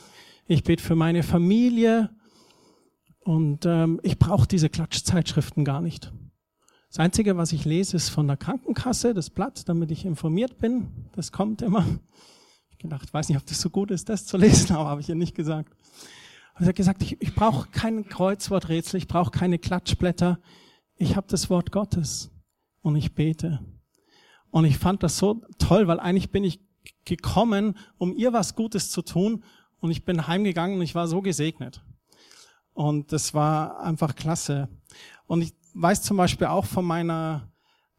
ich 0.47 0.63
bete 0.63 0.83
für 0.83 0.95
meine 0.95 1.23
Familie 1.23 2.09
und 3.25 3.65
ähm, 3.65 3.99
ich 4.03 4.19
brauche 4.19 4.47
diese 4.47 4.69
Klatschzeitschriften 4.69 5.65
gar 5.65 5.81
nicht. 5.81 6.13
Das 6.89 6.99
Einzige, 6.99 7.35
was 7.37 7.53
ich 7.53 7.65
lese, 7.65 7.97
ist 7.97 8.09
von 8.09 8.27
der 8.27 8.37
Krankenkasse, 8.37 9.15
das 9.15 9.31
Blatt, 9.31 9.67
damit 9.67 9.89
ich 9.89 10.05
informiert 10.05 10.59
bin. 10.59 11.09
Das 11.13 11.31
kommt 11.31 11.63
immer. 11.63 11.85
Ich 12.69 12.77
gedacht, 12.77 13.11
weiß 13.11 13.27
nicht, 13.29 13.39
ob 13.39 13.45
das 13.47 13.59
so 13.59 13.71
gut 13.71 13.89
ist, 13.89 14.09
das 14.09 14.27
zu 14.27 14.37
lesen, 14.37 14.75
aber 14.75 14.89
habe 14.89 15.01
ich 15.01 15.09
ihr 15.09 15.15
nicht 15.15 15.33
gesagt. 15.33 15.75
Und 16.53 16.65
sie 16.65 16.69
hat 16.69 16.75
gesagt, 16.75 17.01
ich, 17.01 17.19
ich 17.19 17.33
brauche 17.33 17.67
kein 17.69 18.07
Kreuzworträtsel, 18.07 18.99
ich 18.99 19.07
brauche 19.07 19.31
keine 19.31 19.57
Klatschblätter. 19.57 20.39
Ich 20.95 21.15
habe 21.15 21.25
das 21.27 21.49
Wort 21.49 21.71
Gottes 21.71 22.29
und 22.81 22.95
ich 22.95 23.15
bete. 23.15 23.59
Und 24.51 24.65
ich 24.65 24.77
fand 24.77 25.01
das 25.01 25.17
so 25.17 25.41
toll, 25.57 25.87
weil 25.87 25.99
eigentlich 25.99 26.29
bin 26.29 26.43
ich 26.43 26.59
gekommen, 27.05 27.75
um 27.97 28.15
ihr 28.15 28.33
was 28.33 28.55
Gutes 28.55 28.91
zu 28.91 29.01
tun. 29.01 29.43
Und 29.79 29.89
ich 29.89 30.05
bin 30.05 30.27
heimgegangen 30.27 30.77
und 30.77 30.83
ich 30.83 30.93
war 30.93 31.07
so 31.07 31.23
gesegnet. 31.23 31.83
Und 32.75 33.13
das 33.13 33.33
war 33.33 33.79
einfach 33.79 34.15
klasse. 34.15 34.67
Und 35.27 35.41
ich 35.41 35.53
weiß 35.73 36.03
zum 36.03 36.17
Beispiel 36.17 36.47
auch 36.47 36.65
von 36.65 36.83
meiner 36.83 37.49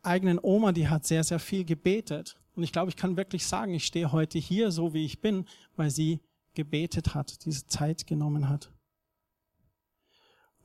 eigenen 0.03 0.39
Oma, 0.41 0.73
die 0.73 0.87
hat 0.87 1.07
sehr, 1.07 1.25
sehr 1.25 1.39
viel 1.39 1.65
gebetet. 1.65 2.39
Und 2.55 2.63
ich 2.63 2.73
glaube, 2.73 2.91
ich 2.91 2.97
kann 2.97 3.17
wirklich 3.17 3.47
sagen, 3.47 3.73
ich 3.73 3.87
stehe 3.87 4.13
heute 4.13 4.39
hier 4.39 4.71
so, 4.71 4.93
wie 4.93 5.07
ich 5.07 5.23
bin, 5.23 5.47
weil 5.77 5.91
sie 5.91 6.21
gebetet 6.55 7.15
hat, 7.15 7.45
diese 7.47 7.67
Zeit 7.67 8.07
genommen 8.07 8.51
hat. 8.51 8.71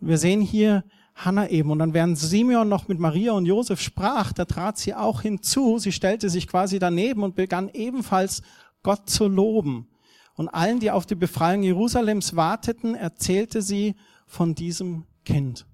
Wir 0.02 0.18
sehen 0.18 0.42
hier 0.42 0.84
Hannah 1.16 1.48
eben 1.48 1.72
und 1.72 1.80
dann 1.80 1.94
während 1.94 2.18
Simeon 2.18 2.68
noch 2.68 2.90
mit 2.90 3.00
Maria 3.00 3.32
und 3.32 3.46
Josef 3.46 3.80
sprach, 3.80 4.34
da 4.34 4.44
trat 4.44 4.78
sie 4.78 4.94
auch 4.94 5.22
hinzu, 5.22 5.78
sie 5.78 5.92
stellte 5.94 6.30
sich 6.30 6.48
quasi 6.48 6.80
daneben 6.80 7.24
und 7.24 7.36
begann 7.36 7.70
ebenfalls 7.70 8.42
Gott 8.84 9.10
zu 9.10 9.28
loben. 9.28 9.91
Und 10.42 10.50
allen, 10.50 10.80
die 10.80 10.90
auf 10.90 11.06
die 11.06 11.14
Befreiung 11.14 11.62
Jerusalems 11.62 12.36
warteten, 12.36 12.96
erzählte 12.96 13.62
sie 13.62 13.94
von 14.26 14.56
diesem 14.56 15.06
Kind 15.24 15.68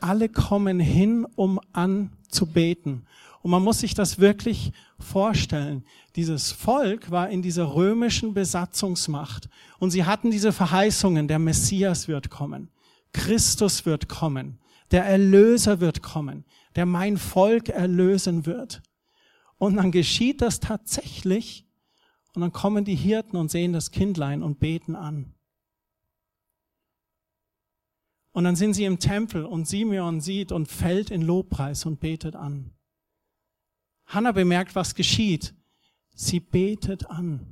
alle 0.00 0.28
kommen 0.28 0.80
hin, 0.80 1.26
um 1.36 1.60
anzubeten. 1.72 3.06
Und 3.42 3.50
man 3.50 3.62
muss 3.62 3.80
sich 3.80 3.94
das 3.94 4.18
wirklich 4.18 4.72
vorstellen. 4.98 5.84
Dieses 6.16 6.50
Volk 6.52 7.10
war 7.10 7.30
in 7.30 7.42
dieser 7.42 7.74
römischen 7.74 8.34
Besatzungsmacht 8.34 9.48
und 9.78 9.90
sie 9.90 10.04
hatten 10.04 10.30
diese 10.30 10.52
Verheißungen, 10.52 11.28
der 11.28 11.38
Messias 11.38 12.08
wird 12.08 12.30
kommen, 12.30 12.70
Christus 13.12 13.86
wird 13.86 14.08
kommen, 14.08 14.58
der 14.90 15.04
Erlöser 15.04 15.80
wird 15.80 16.02
kommen, 16.02 16.44
der 16.74 16.86
mein 16.86 17.16
Volk 17.16 17.68
erlösen 17.68 18.44
wird. 18.44 18.82
Und 19.56 19.76
dann 19.76 19.92
geschieht 19.92 20.40
das 20.40 20.60
tatsächlich 20.60 21.66
und 22.38 22.42
dann 22.42 22.52
kommen 22.52 22.84
die 22.84 22.94
Hirten 22.94 23.36
und 23.36 23.50
sehen 23.50 23.72
das 23.72 23.90
Kindlein 23.90 24.44
und 24.44 24.60
beten 24.60 24.94
an. 24.94 25.34
Und 28.30 28.44
dann 28.44 28.54
sind 28.54 28.74
sie 28.74 28.84
im 28.84 29.00
Tempel 29.00 29.44
und 29.44 29.66
Simeon 29.66 30.20
sieht 30.20 30.52
und 30.52 30.68
fällt 30.68 31.10
in 31.10 31.22
Lobpreis 31.22 31.84
und 31.84 31.98
betet 31.98 32.36
an. 32.36 32.70
Hannah 34.06 34.30
bemerkt, 34.30 34.76
was 34.76 34.94
geschieht. 34.94 35.52
Sie 36.14 36.38
betet 36.38 37.10
an. 37.10 37.44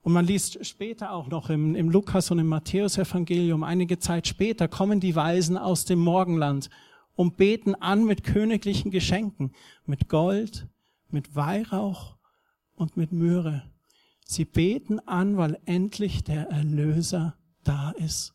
Und 0.00 0.14
man 0.14 0.24
liest 0.24 0.64
später 0.64 1.12
auch 1.12 1.28
noch 1.28 1.50
im, 1.50 1.74
im 1.74 1.90
Lukas 1.90 2.30
und 2.30 2.38
im 2.38 2.46
Matthäus-Evangelium, 2.46 3.64
einige 3.64 3.98
Zeit 3.98 4.26
später 4.26 4.66
kommen 4.66 4.98
die 4.98 5.14
Weisen 5.14 5.58
aus 5.58 5.84
dem 5.84 5.98
Morgenland 5.98 6.70
und 7.16 7.36
beten 7.36 7.74
an 7.74 8.06
mit 8.06 8.24
königlichen 8.24 8.90
Geschenken, 8.90 9.52
mit 9.84 10.08
Gold, 10.08 10.66
mit 11.10 11.36
Weihrauch 11.36 12.17
und 12.78 12.96
mit 12.96 13.12
Myrrhe. 13.12 13.70
Sie 14.24 14.44
beten 14.44 15.00
an, 15.00 15.36
weil 15.36 15.58
endlich 15.64 16.24
der 16.24 16.48
Erlöser 16.48 17.36
da 17.64 17.90
ist. 17.92 18.34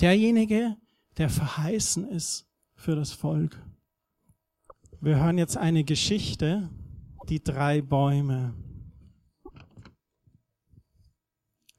Derjenige, 0.00 0.76
der 1.16 1.28
verheißen 1.28 2.08
ist 2.08 2.46
für 2.74 2.96
das 2.96 3.12
Volk. 3.12 3.62
Wir 5.00 5.16
hören 5.16 5.38
jetzt 5.38 5.56
eine 5.56 5.84
Geschichte, 5.84 6.70
die 7.28 7.42
drei 7.42 7.82
Bäume. 7.82 8.54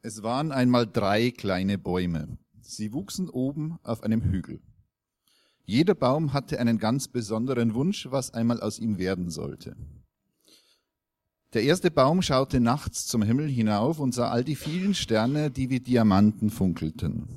Es 0.02 0.24
waren 0.24 0.52
einmal 0.52 0.88
drei 0.88 1.32
kleine 1.32 1.78
Bäume. 1.78 2.38
Sie 2.62 2.94
wuchsen 2.94 3.30
oben 3.30 3.78
auf 3.84 4.02
einem 4.04 4.24
Hügel. 4.24 4.62
Jeder 5.66 5.94
Baum 5.94 6.34
hatte 6.34 6.60
einen 6.60 6.80
ganz 6.80 7.08
besonderen 7.08 7.74
Wunsch, 7.76 8.08
was 8.10 8.34
einmal 8.34 8.62
aus 8.62 8.80
ihm 8.80 8.98
werden 8.98 9.30
sollte. 9.30 9.76
Der 11.54 11.64
erste 11.64 11.92
Baum 11.92 12.22
schaute 12.22 12.60
nachts 12.60 13.08
zum 13.08 13.24
Himmel 13.24 13.50
hinauf 13.50 14.00
und 14.00 14.14
sah 14.14 14.30
all 14.30 14.44
die 14.44 14.56
vielen 14.56 14.94
Sterne, 14.94 15.52
die 15.52 15.70
wie 15.70 15.80
Diamanten 15.80 16.50
funkelten. 16.50 17.28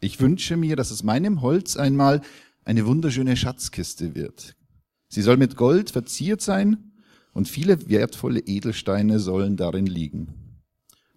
Ich 0.00 0.20
wünsche 0.20 0.56
mir, 0.56 0.76
dass 0.76 0.92
aus 0.92 1.02
meinem 1.02 1.42
Holz 1.42 1.76
einmal 1.76 2.22
eine 2.64 2.86
wunderschöne 2.86 3.36
Schatzkiste 3.36 4.14
wird. 4.14 4.54
Sie 5.08 5.22
soll 5.22 5.36
mit 5.36 5.56
Gold 5.56 5.90
verziert 5.90 6.40
sein 6.40 6.92
und 7.32 7.48
viele 7.48 7.88
wertvolle 7.88 8.40
Edelsteine 8.40 9.18
sollen 9.18 9.56
darin 9.56 9.86
liegen 9.86 10.48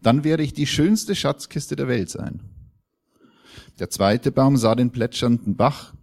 dann 0.01 0.23
werde 0.23 0.43
ich 0.43 0.53
die 0.53 0.67
schönste 0.67 1.15
Schatzkiste 1.15 1.75
der 1.75 1.87
Welt 1.87 2.09
sein. 2.09 2.41
Der 3.79 3.89
zweite 3.89 4.31
Baum 4.31 4.57
sah 4.57 4.75
den 4.75 4.91
plätschernden 4.91 5.55
Bach, 5.55 5.93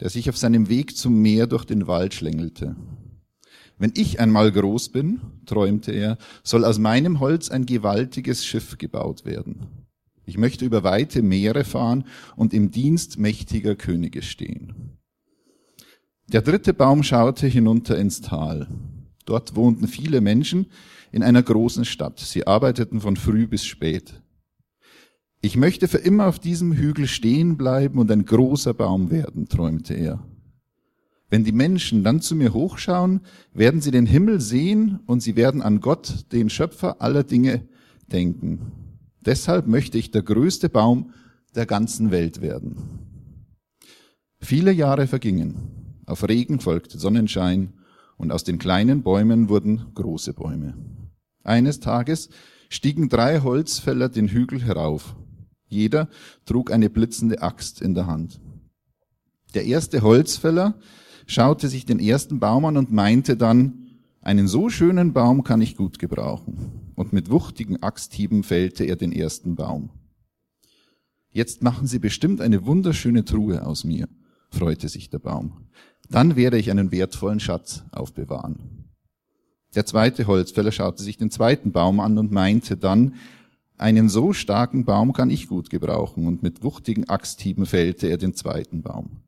der 0.00 0.10
sich 0.10 0.28
auf 0.28 0.36
seinem 0.36 0.68
Weg 0.68 0.96
zum 0.96 1.20
Meer 1.22 1.46
durch 1.46 1.64
den 1.64 1.86
Wald 1.86 2.14
schlängelte. 2.14 2.76
Wenn 3.78 3.92
ich 3.96 4.20
einmal 4.20 4.52
groß 4.52 4.90
bin, 4.90 5.20
träumte 5.46 5.92
er, 5.92 6.18
soll 6.42 6.64
aus 6.64 6.78
meinem 6.78 7.20
Holz 7.20 7.50
ein 7.50 7.66
gewaltiges 7.66 8.46
Schiff 8.46 8.78
gebaut 8.78 9.24
werden. 9.24 9.66
Ich 10.26 10.38
möchte 10.38 10.64
über 10.64 10.84
weite 10.84 11.22
Meere 11.22 11.64
fahren 11.64 12.04
und 12.36 12.54
im 12.54 12.70
Dienst 12.70 13.18
mächtiger 13.18 13.74
Könige 13.74 14.22
stehen. 14.22 14.98
Der 16.28 16.40
dritte 16.40 16.72
Baum 16.72 17.02
schaute 17.02 17.46
hinunter 17.46 17.98
ins 17.98 18.20
Tal. 18.22 18.68
Dort 19.26 19.56
wohnten 19.56 19.88
viele 19.88 20.20
Menschen, 20.20 20.66
in 21.12 21.22
einer 21.22 21.42
großen 21.42 21.84
Stadt. 21.84 22.18
Sie 22.18 22.46
arbeiteten 22.46 23.00
von 23.00 23.16
früh 23.16 23.46
bis 23.46 23.64
spät. 23.64 24.20
Ich 25.40 25.56
möchte 25.56 25.86
für 25.86 25.98
immer 25.98 26.26
auf 26.26 26.38
diesem 26.38 26.72
Hügel 26.72 27.06
stehen 27.06 27.56
bleiben 27.56 27.98
und 27.98 28.10
ein 28.10 28.24
großer 28.24 28.74
Baum 28.74 29.10
werden, 29.10 29.46
träumte 29.46 29.94
er. 29.94 30.26
Wenn 31.30 31.44
die 31.44 31.52
Menschen 31.52 32.04
dann 32.04 32.20
zu 32.20 32.36
mir 32.36 32.52
hochschauen, 32.52 33.20
werden 33.52 33.80
sie 33.80 33.90
den 33.90 34.06
Himmel 34.06 34.40
sehen 34.40 35.00
und 35.06 35.20
sie 35.20 35.36
werden 35.36 35.62
an 35.62 35.80
Gott, 35.80 36.26
den 36.32 36.50
Schöpfer 36.50 37.00
aller 37.00 37.24
Dinge, 37.24 37.66
denken. 38.12 38.72
Deshalb 39.20 39.66
möchte 39.66 39.98
ich 39.98 40.10
der 40.10 40.22
größte 40.22 40.68
Baum 40.68 41.12
der 41.54 41.66
ganzen 41.66 42.10
Welt 42.10 42.40
werden. 42.40 42.76
Viele 44.40 44.72
Jahre 44.72 45.06
vergingen. 45.06 46.00
Auf 46.06 46.28
Regen 46.28 46.60
folgte 46.60 46.98
Sonnenschein 46.98 47.72
und 48.18 48.30
aus 48.30 48.44
den 48.44 48.58
kleinen 48.58 49.02
Bäumen 49.02 49.48
wurden 49.48 49.86
große 49.94 50.34
Bäume. 50.34 50.74
Eines 51.42 51.80
Tages 51.80 52.28
stiegen 52.68 53.08
drei 53.08 53.40
Holzfäller 53.40 54.08
den 54.08 54.28
Hügel 54.28 54.62
herauf. 54.62 55.16
Jeder 55.66 56.08
trug 56.44 56.70
eine 56.70 56.90
blitzende 56.90 57.42
Axt 57.42 57.80
in 57.80 57.94
der 57.94 58.06
Hand. 58.06 58.40
Der 59.54 59.64
erste 59.64 60.02
Holzfäller 60.02 60.74
schaute 61.26 61.68
sich 61.68 61.86
den 61.86 61.98
ersten 61.98 62.40
Baum 62.40 62.64
an 62.64 62.76
und 62.76 62.92
meinte 62.92 63.36
dann, 63.36 63.84
einen 64.20 64.48
so 64.48 64.70
schönen 64.70 65.12
Baum 65.12 65.44
kann 65.44 65.60
ich 65.60 65.76
gut 65.76 65.98
gebrauchen. 65.98 66.92
Und 66.94 67.12
mit 67.12 67.30
wuchtigen 67.30 67.82
Axthieben 67.82 68.42
fällte 68.42 68.84
er 68.84 68.96
den 68.96 69.12
ersten 69.12 69.56
Baum. 69.56 69.90
Jetzt 71.30 71.62
machen 71.62 71.86
Sie 71.86 71.98
bestimmt 71.98 72.40
eine 72.40 72.64
wunderschöne 72.64 73.24
Truhe 73.24 73.66
aus 73.66 73.84
mir, 73.84 74.08
freute 74.50 74.88
sich 74.88 75.10
der 75.10 75.18
Baum. 75.18 75.66
Dann 76.08 76.36
werde 76.36 76.58
ich 76.58 76.70
einen 76.70 76.92
wertvollen 76.92 77.40
Schatz 77.40 77.84
aufbewahren. 77.90 78.84
Der 79.74 79.84
zweite 79.84 80.28
Holzfäller 80.28 80.70
schaute 80.70 81.02
sich 81.02 81.16
den 81.16 81.30
zweiten 81.32 81.72
Baum 81.72 81.98
an 81.98 82.16
und 82.18 82.30
meinte 82.30 82.76
dann, 82.76 83.14
einen 83.76 84.08
so 84.08 84.32
starken 84.32 84.84
Baum 84.84 85.12
kann 85.12 85.30
ich 85.30 85.48
gut 85.48 85.68
gebrauchen, 85.68 86.28
und 86.28 86.44
mit 86.44 86.62
wuchtigen 86.62 87.08
Axthieben 87.08 87.66
fällte 87.66 88.06
er 88.06 88.16
den 88.16 88.34
zweiten 88.34 88.82
Baum. 88.82 89.23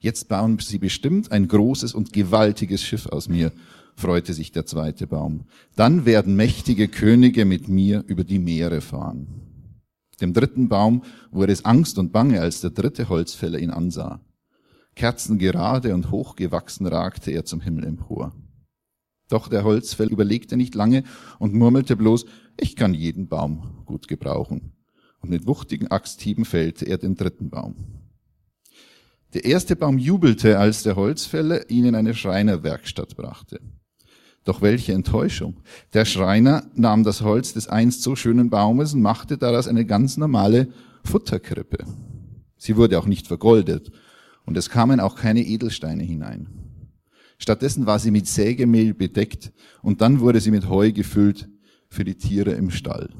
Jetzt 0.00 0.28
bauen 0.28 0.58
sie 0.60 0.78
bestimmt 0.78 1.32
ein 1.32 1.48
großes 1.48 1.94
und 1.94 2.12
gewaltiges 2.12 2.82
Schiff 2.82 3.06
aus 3.06 3.28
mir, 3.28 3.52
freute 3.96 4.32
sich 4.32 4.52
der 4.52 4.64
zweite 4.64 5.06
Baum. 5.06 5.46
Dann 5.74 6.06
werden 6.06 6.36
mächtige 6.36 6.88
Könige 6.88 7.44
mit 7.44 7.68
mir 7.68 8.04
über 8.06 8.22
die 8.22 8.38
Meere 8.38 8.80
fahren. 8.80 9.26
Dem 10.20 10.32
dritten 10.32 10.68
Baum 10.68 11.02
wurde 11.30 11.52
es 11.52 11.64
Angst 11.64 11.98
und 11.98 12.12
Bange, 12.12 12.40
als 12.40 12.60
der 12.60 12.70
dritte 12.70 13.08
Holzfäller 13.08 13.58
ihn 13.58 13.70
ansah. 13.70 14.20
Kerzengerade 14.94 15.94
und 15.94 16.10
hochgewachsen 16.10 16.86
ragte 16.86 17.30
er 17.30 17.44
zum 17.44 17.60
Himmel 17.60 17.84
empor. 17.84 18.32
Doch 19.28 19.48
der 19.48 19.62
Holzfäll 19.62 20.08
überlegte 20.08 20.56
nicht 20.56 20.74
lange 20.74 21.04
und 21.38 21.54
murmelte 21.54 21.96
bloß, 21.96 22.24
ich 22.56 22.76
kann 22.76 22.94
jeden 22.94 23.28
Baum 23.28 23.82
gut 23.84 24.08
gebrauchen. 24.08 24.72
Und 25.20 25.30
mit 25.30 25.46
wuchtigen 25.46 25.88
Axthieben 25.88 26.44
fällte 26.44 26.84
er 26.86 26.98
den 26.98 27.14
dritten 27.14 27.50
Baum. 27.50 27.97
Der 29.34 29.44
erste 29.44 29.76
Baum 29.76 29.98
jubelte, 29.98 30.58
als 30.58 30.82
der 30.82 30.96
Holzfäller 30.96 31.68
ihn 31.70 31.84
in 31.84 31.94
eine 31.94 32.14
Schreinerwerkstatt 32.14 33.16
brachte. 33.16 33.60
Doch 34.44 34.62
welche 34.62 34.94
Enttäuschung. 34.94 35.60
Der 35.92 36.06
Schreiner 36.06 36.64
nahm 36.74 37.04
das 37.04 37.20
Holz 37.20 37.52
des 37.52 37.68
einst 37.68 38.02
so 38.02 38.16
schönen 38.16 38.48
Baumes 38.48 38.94
und 38.94 39.02
machte 39.02 39.36
daraus 39.36 39.68
eine 39.68 39.84
ganz 39.84 40.16
normale 40.16 40.68
Futterkrippe. 41.04 41.84
Sie 42.56 42.76
wurde 42.76 42.98
auch 42.98 43.06
nicht 43.06 43.26
vergoldet 43.26 43.92
und 44.46 44.56
es 44.56 44.70
kamen 44.70 45.00
auch 45.00 45.16
keine 45.16 45.42
Edelsteine 45.42 46.02
hinein. 46.02 46.48
Stattdessen 47.38 47.84
war 47.84 47.98
sie 47.98 48.10
mit 48.10 48.26
Sägemehl 48.26 48.94
bedeckt 48.94 49.52
und 49.82 50.00
dann 50.00 50.20
wurde 50.20 50.40
sie 50.40 50.50
mit 50.50 50.68
Heu 50.70 50.92
gefüllt 50.92 51.48
für 51.90 52.04
die 52.04 52.16
Tiere 52.16 52.52
im 52.52 52.70
Stall. 52.70 53.10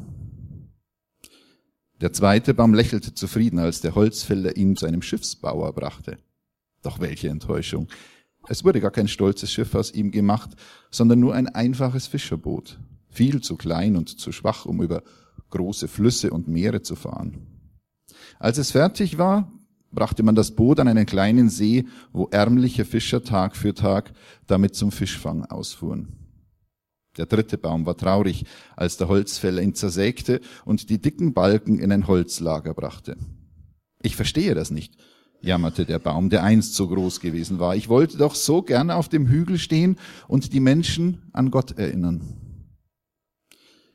Der 2.00 2.12
zweite 2.12 2.54
Baum 2.54 2.74
lächelte 2.74 3.12
zufrieden, 3.12 3.58
als 3.58 3.80
der 3.80 3.94
Holzfäller 3.94 4.56
ihn 4.56 4.76
zu 4.76 4.86
einem 4.86 5.02
Schiffsbauer 5.02 5.72
brachte. 5.72 6.18
Doch 6.82 7.00
welche 7.00 7.28
Enttäuschung. 7.28 7.88
Es 8.48 8.64
wurde 8.64 8.80
gar 8.80 8.92
kein 8.92 9.08
stolzes 9.08 9.52
Schiff 9.52 9.74
aus 9.74 9.92
ihm 9.92 10.12
gemacht, 10.12 10.50
sondern 10.90 11.18
nur 11.18 11.34
ein 11.34 11.48
einfaches 11.48 12.06
Fischerboot, 12.06 12.78
viel 13.10 13.42
zu 13.42 13.56
klein 13.56 13.96
und 13.96 14.20
zu 14.20 14.30
schwach, 14.30 14.64
um 14.64 14.80
über 14.80 15.02
große 15.50 15.88
Flüsse 15.88 16.30
und 16.30 16.46
Meere 16.46 16.82
zu 16.82 16.94
fahren. 16.94 17.46
Als 18.38 18.58
es 18.58 18.70
fertig 18.70 19.18
war, 19.18 19.50
brachte 19.90 20.22
man 20.22 20.36
das 20.36 20.54
Boot 20.54 20.78
an 20.78 20.88
einen 20.88 21.06
kleinen 21.06 21.48
See, 21.48 21.86
wo 22.12 22.26
ärmliche 22.26 22.84
Fischer 22.84 23.24
Tag 23.24 23.56
für 23.56 23.74
Tag 23.74 24.12
damit 24.46 24.76
zum 24.76 24.92
Fischfang 24.92 25.44
ausfuhren. 25.46 26.27
Der 27.18 27.26
dritte 27.26 27.58
Baum 27.58 27.84
war 27.84 27.96
traurig, 27.96 28.44
als 28.76 28.96
der 28.96 29.08
Holzfäller 29.08 29.60
ihn 29.60 29.74
zersägte 29.74 30.40
und 30.64 30.88
die 30.88 31.00
dicken 31.00 31.34
Balken 31.34 31.78
in 31.78 31.92
ein 31.92 32.06
Holzlager 32.06 32.74
brachte. 32.74 33.16
Ich 34.02 34.16
verstehe 34.16 34.54
das 34.54 34.70
nicht, 34.70 34.96
jammerte 35.40 35.84
der 35.84 35.98
Baum, 35.98 36.30
der 36.30 36.44
einst 36.44 36.74
so 36.74 36.88
groß 36.88 37.20
gewesen 37.20 37.58
war. 37.58 37.74
Ich 37.76 37.88
wollte 37.88 38.16
doch 38.16 38.34
so 38.34 38.62
gerne 38.62 38.94
auf 38.94 39.08
dem 39.08 39.26
Hügel 39.26 39.58
stehen 39.58 39.96
und 40.28 40.52
die 40.52 40.60
Menschen 40.60 41.28
an 41.32 41.50
Gott 41.50 41.76
erinnern. 41.76 42.22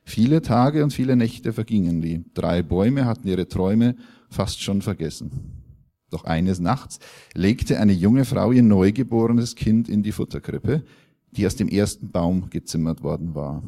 Viele 0.06 0.42
Tage 0.42 0.84
und 0.84 0.92
viele 0.92 1.16
Nächte 1.16 1.54
vergingen. 1.54 2.02
Die 2.02 2.26
drei 2.34 2.62
Bäume 2.62 3.06
hatten 3.06 3.28
ihre 3.28 3.48
Träume 3.48 3.96
fast 4.30 4.62
schon 4.62 4.82
vergessen. 4.82 5.64
Doch 6.10 6.26
eines 6.26 6.60
Nachts 6.60 7.00
legte 7.34 7.80
eine 7.80 7.94
junge 7.94 8.26
Frau 8.26 8.52
ihr 8.52 8.62
neugeborenes 8.62 9.56
Kind 9.56 9.90
in 9.90 10.04
die 10.04 10.12
Futterkrippe, 10.12 10.84
die 11.34 11.46
aus 11.46 11.56
dem 11.56 11.68
ersten 11.68 12.12
Baum 12.12 12.50
gezimmert 12.50 13.04
worden 13.04 13.36
war. 13.36 13.64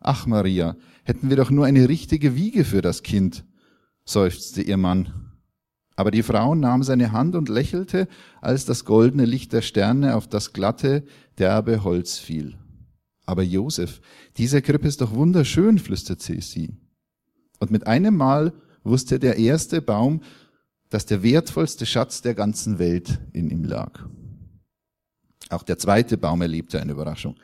Ach 0.00 0.26
Maria, 0.26 0.76
hätten 1.04 1.30
wir 1.30 1.36
doch 1.36 1.50
nur 1.50 1.66
eine 1.66 1.88
richtige 1.88 2.36
Wiege 2.36 2.64
für 2.64 2.82
das 2.82 3.02
Kind, 3.02 3.44
seufzte 4.04 4.62
ihr 4.62 4.76
Mann. 4.76 5.12
Aber 5.96 6.10
die 6.10 6.22
Frau 6.22 6.54
nahm 6.54 6.82
seine 6.82 7.12
Hand 7.12 7.34
und 7.34 7.48
lächelte, 7.48 8.06
als 8.40 8.66
das 8.66 8.84
goldene 8.84 9.24
Licht 9.24 9.52
der 9.52 9.62
Sterne 9.62 10.14
auf 10.14 10.28
das 10.28 10.52
glatte, 10.52 11.04
derbe 11.38 11.82
Holz 11.82 12.18
fiel. 12.18 12.56
Aber 13.24 13.42
Josef, 13.42 14.00
diese 14.36 14.62
Krippe 14.62 14.86
ist 14.86 15.00
doch 15.00 15.14
wunderschön, 15.14 15.78
flüsterte 15.78 16.40
sie. 16.40 16.76
Und 17.58 17.70
mit 17.70 17.86
einem 17.86 18.16
Mal 18.16 18.52
wusste 18.84 19.18
der 19.18 19.38
erste 19.38 19.82
Baum, 19.82 20.20
dass 20.90 21.06
der 21.06 21.22
wertvollste 21.22 21.86
Schatz 21.86 22.22
der 22.22 22.34
ganzen 22.34 22.78
Welt 22.78 23.18
in 23.32 23.50
ihm 23.50 23.64
lag. 23.64 24.08
Auch 25.50 25.62
der 25.62 25.78
zweite 25.78 26.18
Baum 26.18 26.42
erlebte 26.42 26.80
eine 26.80 26.92
Überraschung. 26.92 27.36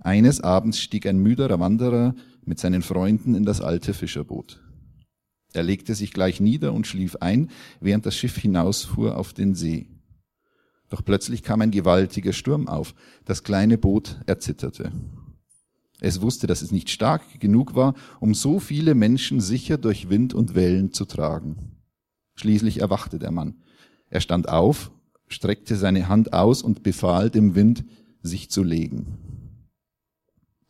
Eines 0.00 0.40
Abends 0.40 0.80
stieg 0.80 1.06
ein 1.06 1.18
müderer 1.18 1.58
Wanderer 1.58 2.14
mit 2.44 2.58
seinen 2.58 2.82
Freunden 2.82 3.34
in 3.34 3.44
das 3.44 3.60
alte 3.60 3.94
Fischerboot. 3.94 4.60
Er 5.52 5.62
legte 5.62 5.94
sich 5.94 6.12
gleich 6.12 6.40
nieder 6.40 6.72
und 6.72 6.86
schlief 6.86 7.16
ein, 7.16 7.50
während 7.80 8.06
das 8.06 8.14
Schiff 8.14 8.36
hinausfuhr 8.36 9.16
auf 9.16 9.32
den 9.32 9.54
See. 9.54 9.88
Doch 10.88 11.04
plötzlich 11.04 11.42
kam 11.42 11.60
ein 11.60 11.70
gewaltiger 11.70 12.32
Sturm 12.32 12.68
auf. 12.68 12.94
Das 13.24 13.42
kleine 13.42 13.78
Boot 13.78 14.20
erzitterte. 14.26 14.92
Es 16.00 16.20
wusste, 16.22 16.46
dass 16.46 16.62
es 16.62 16.70
nicht 16.70 16.90
stark 16.90 17.40
genug 17.40 17.74
war, 17.74 17.94
um 18.20 18.34
so 18.34 18.60
viele 18.60 18.94
Menschen 18.94 19.40
sicher 19.40 19.78
durch 19.78 20.08
Wind 20.08 20.32
und 20.32 20.54
Wellen 20.54 20.92
zu 20.92 21.04
tragen. 21.04 21.76
Schließlich 22.36 22.80
erwachte 22.80 23.18
der 23.18 23.32
Mann. 23.32 23.62
Er 24.08 24.20
stand 24.20 24.48
auf, 24.48 24.92
streckte 25.28 25.76
seine 25.76 26.08
Hand 26.08 26.32
aus 26.32 26.62
und 26.62 26.82
befahl 26.82 27.30
dem 27.30 27.54
Wind, 27.54 27.84
sich 28.22 28.50
zu 28.50 28.62
legen. 28.62 29.18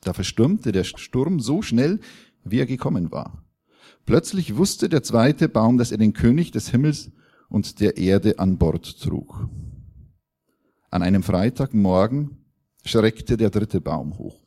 Da 0.00 0.12
verstürmte 0.12 0.72
der 0.72 0.84
Sturm 0.84 1.40
so 1.40 1.62
schnell, 1.62 2.00
wie 2.44 2.60
er 2.60 2.66
gekommen 2.66 3.10
war. 3.10 3.44
Plötzlich 4.06 4.56
wusste 4.56 4.88
der 4.88 5.02
zweite 5.02 5.48
Baum, 5.48 5.78
dass 5.78 5.92
er 5.92 5.98
den 5.98 6.12
König 6.12 6.50
des 6.50 6.70
Himmels 6.70 7.10
und 7.48 7.80
der 7.80 7.96
Erde 7.96 8.38
an 8.38 8.58
Bord 8.58 9.00
trug. 9.00 9.48
An 10.90 11.02
einem 11.02 11.22
Freitagmorgen 11.22 12.38
schreckte 12.84 13.36
der 13.36 13.50
dritte 13.50 13.80
Baum 13.80 14.16
hoch. 14.18 14.40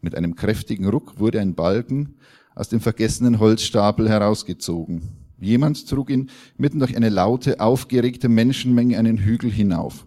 Mit 0.00 0.14
einem 0.14 0.34
kräftigen 0.34 0.86
Ruck 0.86 1.18
wurde 1.18 1.40
ein 1.40 1.54
Balken 1.54 2.16
aus 2.54 2.68
dem 2.68 2.80
vergessenen 2.80 3.38
Holzstapel 3.38 4.08
herausgezogen. 4.08 5.17
Jemand 5.40 5.88
trug 5.88 6.10
ihn 6.10 6.30
mitten 6.56 6.78
durch 6.78 6.96
eine 6.96 7.08
laute, 7.08 7.60
aufgeregte 7.60 8.28
Menschenmenge 8.28 8.98
einen 8.98 9.18
Hügel 9.18 9.50
hinauf. 9.50 10.06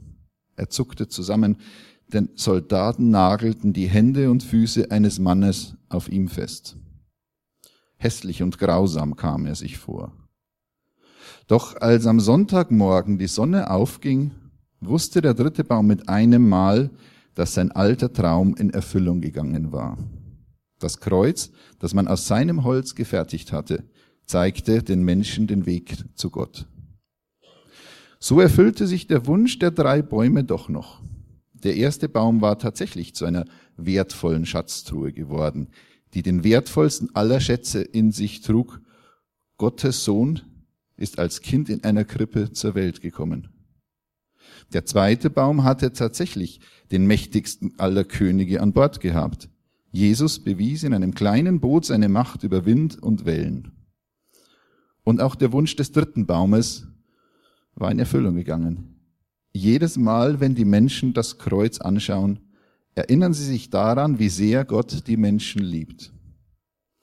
Er 0.56 0.70
zuckte 0.70 1.08
zusammen, 1.08 1.58
denn 2.12 2.30
Soldaten 2.36 3.10
nagelten 3.10 3.74
die 3.74 3.88
Hände 3.88 4.30
und 4.30 4.44
Füße 4.44 4.91
eines 4.91 5.20
Mannes 5.20 5.76
auf 5.89 6.10
ihm 6.10 6.28
fest. 6.28 6.76
Hässlich 7.98 8.44
und 8.44 8.58
grausam 8.58 9.15
kam 9.15 9.46
er 9.46 9.56
sich 9.56 9.78
vor. 9.78 10.12
Doch 11.48 11.80
als 11.80 12.06
am 12.08 12.20
Sonntagmorgen 12.20 13.17
die 13.17 13.28
Sonne 13.28 13.70
aufging, 13.70 14.32
wusste 14.82 15.22
der 15.22 15.34
dritte 15.34 15.63
Baum 15.63 15.88
mit 15.88 16.10
einem 16.10 16.50
Mal, 16.50 16.89
dass 17.36 17.54
sein 17.54 17.72
alter 17.72 18.12
Traum 18.12 18.56
in 18.56 18.72
Erfüllung 18.72 19.22
gegangen 19.22 19.72
war. 19.72 19.98
Das 20.80 21.00
Kreuz, 21.00 21.52
das 21.80 21.94
man 21.94 22.08
aus 22.08 22.28
seinem 22.28 22.63
Holz 22.63 22.96
gefertigt 22.96 23.54
hatte, 23.54 23.84
zeigte 24.25 24.84
den 24.84 25.03
Menschen 25.03 25.47
den 25.47 25.65
Weg 25.65 26.05
zu 26.15 26.29
Gott. 26.29 26.67
So 28.19 28.39
erfüllte 28.39 28.86
sich 28.88 29.07
der 29.07 29.25
Wunsch 29.25 29.60
der 29.60 29.71
drei 29.71 30.01
Bäume 30.01 30.43
doch 30.43 30.69
noch. 30.69 31.01
Der 31.53 31.75
erste 31.75 32.07
Baum 32.07 32.41
war 32.41 32.60
tatsächlich 32.60 33.15
zu 33.15 33.25
einer 33.25 33.45
wertvollen 33.77 34.45
Schatztruhe 34.45 35.12
geworden, 35.12 35.69
die 36.13 36.21
den 36.21 36.43
wertvollsten 36.43 37.15
aller 37.15 37.39
Schätze 37.39 37.81
in 37.81 38.12
sich 38.12 38.41
trug. 38.41 38.81
Gottes 39.57 40.03
Sohn 40.03 40.41
ist 40.97 41.19
als 41.19 41.41
Kind 41.41 41.69
in 41.69 41.84
einer 41.84 42.03
Krippe 42.03 42.51
zur 42.51 42.75
Welt 42.75 43.01
gekommen. 43.01 43.49
Der 44.73 44.86
zweite 44.86 45.29
Baum 45.29 45.63
hatte 45.63 45.91
tatsächlich 45.93 46.62
den 46.91 47.05
mächtigsten 47.07 47.79
aller 47.79 48.03
Könige 48.03 48.62
an 48.62 48.73
Bord 48.73 48.99
gehabt. 48.99 49.49
Jesus 49.91 50.39
bewies 50.39 50.84
in 50.84 50.93
einem 50.93 51.13
kleinen 51.13 51.60
Boot 51.60 51.86
seine 51.86 52.07
Macht 52.07 52.43
über 52.43 52.65
Wind 52.65 53.01
und 53.01 53.25
Wellen. 53.25 53.71
Und 55.04 55.22
auch 55.22 55.36
der 55.36 55.52
Wunsch 55.52 55.76
des 55.76 55.92
dritten 55.92 56.26
Baumes 56.26 56.88
war 57.76 57.92
in 57.92 58.00
Erfüllung 58.00 58.36
gegangen. 58.36 59.00
Jedes 59.54 59.98
Mal, 59.98 60.40
wenn 60.40 60.56
die 60.56 60.66
Menschen 60.66 61.14
das 61.14 61.38
Kreuz 61.38 61.80
anschauen, 61.80 62.40
erinnern 62.96 63.34
sie 63.34 63.46
sich 63.46 63.70
daran, 63.70 64.20
wie 64.20 64.30
sehr 64.30 64.66
Gott 64.66 65.08
die 65.08 65.18
Menschen 65.18 65.62
liebt. 65.62 66.14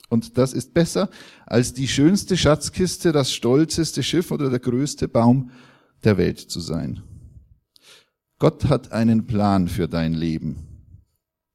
Und 0.09 0.37
das 0.37 0.53
ist 0.53 0.73
besser 0.73 1.09
als 1.45 1.73
die 1.73 1.87
schönste 1.87 2.35
Schatzkiste, 2.35 3.11
das 3.11 3.31
stolzeste 3.31 4.01
Schiff 4.01 4.31
oder 4.31 4.49
der 4.49 4.59
größte 4.59 5.07
Baum 5.07 5.51
der 6.03 6.17
Welt 6.17 6.39
zu 6.39 6.59
sein. 6.59 7.03
Gott 8.39 8.65
hat 8.65 8.91
einen 8.91 9.27
Plan 9.27 9.67
für 9.67 9.87
dein 9.87 10.13
Leben. 10.13 10.65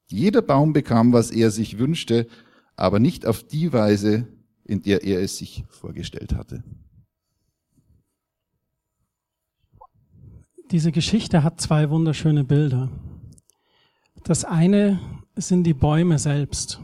Jeder 0.08 0.42
Baum 0.42 0.72
bekam, 0.72 1.12
was 1.12 1.30
er 1.30 1.50
sich 1.50 1.78
wünschte, 1.78 2.28
aber 2.76 3.00
nicht 3.00 3.26
auf 3.26 3.42
die 3.42 3.72
Weise, 3.72 4.28
in 4.64 4.82
der 4.82 5.04
er 5.04 5.20
es 5.20 5.38
sich 5.38 5.64
vorgestellt 5.68 6.34
hatte. 6.34 6.64
Diese 10.70 10.92
Geschichte 10.92 11.42
hat 11.42 11.60
zwei 11.60 11.90
wunderschöne 11.90 12.42
Bilder. 12.42 12.90
Das 14.24 14.44
eine 14.44 14.98
sind 15.36 15.64
die 15.64 15.74
Bäume 15.74 16.18
selbst, 16.18 16.80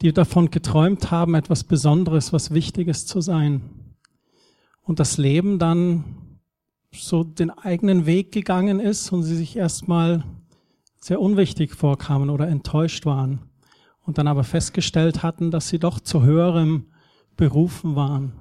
die 0.00 0.12
davon 0.12 0.50
geträumt 0.50 1.10
haben, 1.10 1.34
etwas 1.34 1.64
Besonderes, 1.64 2.32
was 2.32 2.52
Wichtiges 2.52 3.06
zu 3.06 3.20
sein. 3.20 3.94
Und 4.82 4.98
das 4.98 5.18
Leben 5.18 5.58
dann 5.58 6.38
so 6.92 7.22
den 7.22 7.50
eigenen 7.50 8.06
Weg 8.06 8.32
gegangen 8.32 8.80
ist 8.80 9.12
und 9.12 9.22
sie 9.22 9.36
sich 9.36 9.56
erstmal 9.56 10.24
sehr 10.98 11.20
unwichtig 11.20 11.74
vorkamen 11.74 12.30
oder 12.30 12.48
enttäuscht 12.48 13.04
waren 13.04 13.49
und 14.10 14.18
dann 14.18 14.26
aber 14.26 14.42
festgestellt 14.42 15.22
hatten, 15.22 15.52
dass 15.52 15.68
sie 15.68 15.78
doch 15.78 16.00
zu 16.00 16.24
höherem 16.24 16.86
berufen 17.36 17.94
waren. 17.94 18.32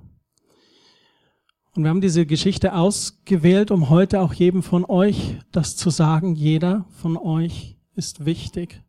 Und 1.76 1.84
wir 1.84 1.92
haben 1.92 2.02
diese 2.02 2.26
Geschichte 2.26 2.74
ausgewählt, 2.74 3.70
um 3.70 3.92
heute 3.92 4.22
auch 4.22 4.34
jedem 4.34 4.64
von 4.64 4.84
euch 4.84 5.38
das 5.52 5.78
zu 5.78 5.92
sagen, 5.92 6.34
jeder 6.34 6.88
von 6.90 7.18
euch 7.18 7.78
ist 7.94 8.26
wichtig 8.26 8.82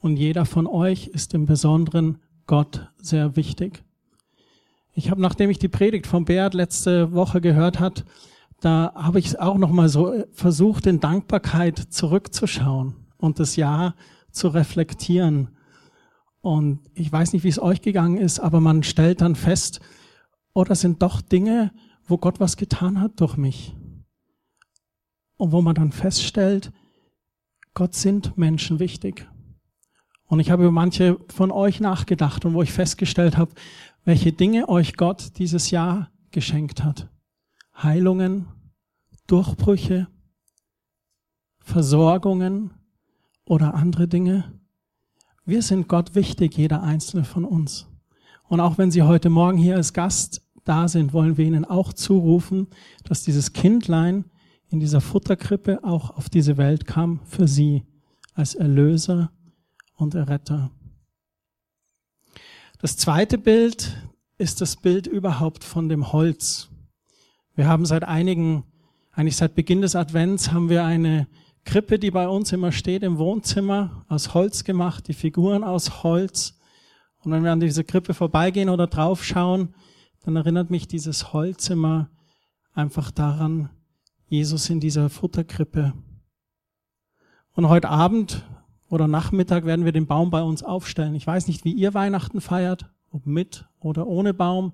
und 0.00 0.18
jeder 0.18 0.44
von 0.44 0.66
euch 0.66 1.06
ist 1.06 1.32
im 1.32 1.46
Besonderen 1.46 2.18
Gott 2.44 2.90
sehr 2.98 3.34
wichtig. 3.34 3.82
Ich 4.92 5.10
habe, 5.10 5.22
nachdem 5.22 5.48
ich 5.48 5.58
die 5.58 5.68
Predigt 5.68 6.06
von 6.06 6.26
Beat 6.26 6.52
letzte 6.52 7.12
Woche 7.12 7.40
gehört 7.40 7.80
hat, 7.80 8.04
da 8.60 8.92
habe 8.94 9.18
ich 9.18 9.40
auch 9.40 9.56
noch 9.56 9.70
mal 9.70 9.88
so 9.88 10.12
äh, 10.12 10.26
versucht, 10.30 10.84
in 10.86 11.00
Dankbarkeit 11.00 11.78
zurückzuschauen 11.78 12.96
und 13.16 13.40
das 13.40 13.56
Jahr 13.56 13.94
zu 14.30 14.48
reflektieren. 14.48 15.48
Und 16.42 16.80
ich 16.94 17.10
weiß 17.10 17.32
nicht, 17.32 17.44
wie 17.44 17.48
es 17.48 17.62
euch 17.62 17.80
gegangen 17.80 18.18
ist, 18.18 18.40
aber 18.40 18.60
man 18.60 18.82
stellt 18.82 19.20
dann 19.20 19.36
fest, 19.36 19.80
oh, 20.52 20.64
das 20.64 20.80
sind 20.80 21.00
doch 21.00 21.22
Dinge, 21.22 21.72
wo 22.04 22.18
Gott 22.18 22.40
was 22.40 22.56
getan 22.56 23.00
hat 23.00 23.20
durch 23.20 23.36
mich. 23.36 23.74
Und 25.36 25.52
wo 25.52 25.62
man 25.62 25.74
dann 25.74 25.92
feststellt, 25.92 26.72
Gott 27.74 27.94
sind 27.94 28.36
Menschen 28.36 28.80
wichtig. 28.80 29.26
Und 30.26 30.40
ich 30.40 30.50
habe 30.50 30.64
über 30.64 30.72
manche 30.72 31.18
von 31.28 31.50
euch 31.50 31.80
nachgedacht 31.80 32.44
und 32.44 32.54
wo 32.54 32.62
ich 32.62 32.72
festgestellt 32.72 33.36
habe, 33.36 33.52
welche 34.04 34.32
Dinge 34.32 34.68
euch 34.68 34.96
Gott 34.96 35.38
dieses 35.38 35.70
Jahr 35.70 36.10
geschenkt 36.32 36.82
hat. 36.82 37.08
Heilungen, 37.76 38.48
Durchbrüche, 39.26 40.08
Versorgungen 41.60 42.72
oder 43.44 43.74
andere 43.74 44.08
Dinge. 44.08 44.60
Wir 45.44 45.62
sind 45.62 45.88
Gott 45.88 46.14
wichtig, 46.14 46.56
jeder 46.56 46.84
einzelne 46.84 47.24
von 47.24 47.44
uns. 47.44 47.88
Und 48.48 48.60
auch 48.60 48.78
wenn 48.78 48.92
Sie 48.92 49.02
heute 49.02 49.28
Morgen 49.28 49.58
hier 49.58 49.74
als 49.74 49.92
Gast 49.92 50.40
da 50.62 50.86
sind, 50.86 51.12
wollen 51.12 51.36
wir 51.36 51.44
Ihnen 51.44 51.64
auch 51.64 51.92
zurufen, 51.92 52.68
dass 53.02 53.24
dieses 53.24 53.52
Kindlein 53.52 54.24
in 54.68 54.78
dieser 54.78 55.00
Futterkrippe 55.00 55.82
auch 55.82 56.10
auf 56.16 56.30
diese 56.30 56.58
Welt 56.58 56.86
kam 56.86 57.18
für 57.24 57.48
Sie 57.48 57.82
als 58.34 58.54
Erlöser 58.54 59.32
und 59.96 60.14
Erretter. 60.14 60.70
Das 62.80 62.96
zweite 62.96 63.36
Bild 63.36 63.96
ist 64.38 64.60
das 64.60 64.76
Bild 64.76 65.08
überhaupt 65.08 65.64
von 65.64 65.88
dem 65.88 66.12
Holz. 66.12 66.68
Wir 67.56 67.66
haben 67.66 67.84
seit 67.84 68.04
einigen, 68.04 68.62
eigentlich 69.10 69.36
seit 69.36 69.56
Beginn 69.56 69.82
des 69.82 69.96
Advents 69.96 70.52
haben 70.52 70.68
wir 70.68 70.84
eine 70.84 71.26
Krippe, 71.64 71.98
die 71.98 72.10
bei 72.10 72.28
uns 72.28 72.52
immer 72.52 72.72
steht 72.72 73.02
im 73.02 73.18
Wohnzimmer, 73.18 74.04
aus 74.08 74.34
Holz 74.34 74.64
gemacht, 74.64 75.08
die 75.08 75.14
Figuren 75.14 75.64
aus 75.64 76.02
Holz. 76.02 76.58
Und 77.22 77.32
wenn 77.32 77.44
wir 77.44 77.52
an 77.52 77.60
diese 77.60 77.84
Krippe 77.84 78.14
vorbeigehen 78.14 78.68
oder 78.68 78.86
draufschauen, 78.86 79.74
dann 80.24 80.36
erinnert 80.36 80.70
mich 80.70 80.88
dieses 80.88 81.32
Holz 81.32 81.70
immer 81.70 82.10
einfach 82.74 83.10
daran, 83.10 83.70
Jesus 84.26 84.70
in 84.70 84.80
dieser 84.80 85.10
Futterkrippe. 85.10 85.92
Und 87.52 87.68
heute 87.68 87.90
Abend 87.90 88.44
oder 88.88 89.08
Nachmittag 89.08 89.64
werden 89.64 89.84
wir 89.84 89.92
den 89.92 90.06
Baum 90.06 90.30
bei 90.30 90.42
uns 90.42 90.62
aufstellen. 90.62 91.14
Ich 91.14 91.26
weiß 91.26 91.48
nicht, 91.48 91.64
wie 91.64 91.72
ihr 91.72 91.94
Weihnachten 91.94 92.40
feiert, 92.40 92.90
ob 93.10 93.26
mit 93.26 93.66
oder 93.78 94.06
ohne 94.06 94.34
Baum 94.34 94.72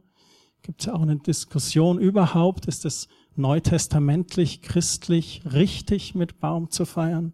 gibt 0.63 0.81
es 0.81 0.87
ja 0.87 0.95
auch 0.95 1.03
eine 1.03 1.17
Diskussion 1.17 1.99
überhaupt, 1.99 2.67
ist 2.67 2.85
es 2.85 3.09
neutestamentlich, 3.39 4.63
christlich 4.63 5.43
richtig 5.53 6.15
mit 6.15 6.41
Baum 6.41 6.71
zu 6.71 6.85
feiern? 6.85 7.33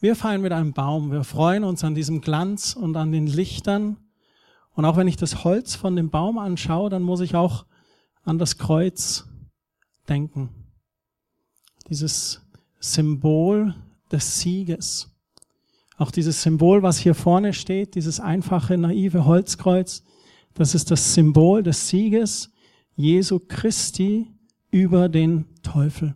Wir 0.00 0.16
feiern 0.16 0.40
mit 0.40 0.52
einem 0.52 0.72
Baum. 0.72 1.12
Wir 1.12 1.24
freuen 1.24 1.62
uns 1.62 1.84
an 1.84 1.94
diesem 1.94 2.20
Glanz 2.20 2.74
und 2.74 2.96
an 2.96 3.12
den 3.12 3.26
Lichtern. 3.26 3.98
Und 4.74 4.84
auch 4.84 4.96
wenn 4.96 5.08
ich 5.08 5.16
das 5.16 5.44
Holz 5.44 5.74
von 5.74 5.94
dem 5.94 6.10
Baum 6.10 6.38
anschaue, 6.38 6.88
dann 6.90 7.02
muss 7.02 7.20
ich 7.20 7.34
auch 7.34 7.66
an 8.22 8.38
das 8.38 8.56
Kreuz 8.56 9.28
denken. 10.08 10.48
Dieses 11.88 12.42
Symbol 12.78 13.74
des 14.10 14.40
Sieges. 14.40 15.10
Auch 15.98 16.10
dieses 16.10 16.42
Symbol, 16.42 16.82
was 16.82 16.98
hier 16.98 17.14
vorne 17.14 17.52
steht, 17.52 17.94
dieses 17.94 18.20
einfache, 18.20 18.78
naive 18.78 19.26
Holzkreuz, 19.26 20.02
das 20.54 20.74
ist 20.74 20.90
das 20.90 21.14
Symbol 21.14 21.62
des 21.62 21.88
Sieges 21.88 22.50
Jesu 22.96 23.38
Christi 23.38 24.28
über 24.70 25.08
den 25.08 25.46
Teufel. 25.62 26.14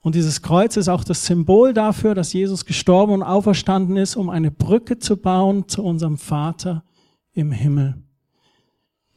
Und 0.00 0.14
dieses 0.14 0.42
Kreuz 0.42 0.76
ist 0.76 0.88
auch 0.88 1.02
das 1.02 1.24
Symbol 1.24 1.72
dafür, 1.72 2.14
dass 2.14 2.32
Jesus 2.32 2.66
gestorben 2.66 3.14
und 3.14 3.22
auferstanden 3.22 3.96
ist, 3.96 4.16
um 4.16 4.28
eine 4.28 4.50
Brücke 4.50 4.98
zu 4.98 5.16
bauen 5.16 5.66
zu 5.66 5.82
unserem 5.82 6.18
Vater 6.18 6.84
im 7.32 7.52
Himmel. 7.52 7.94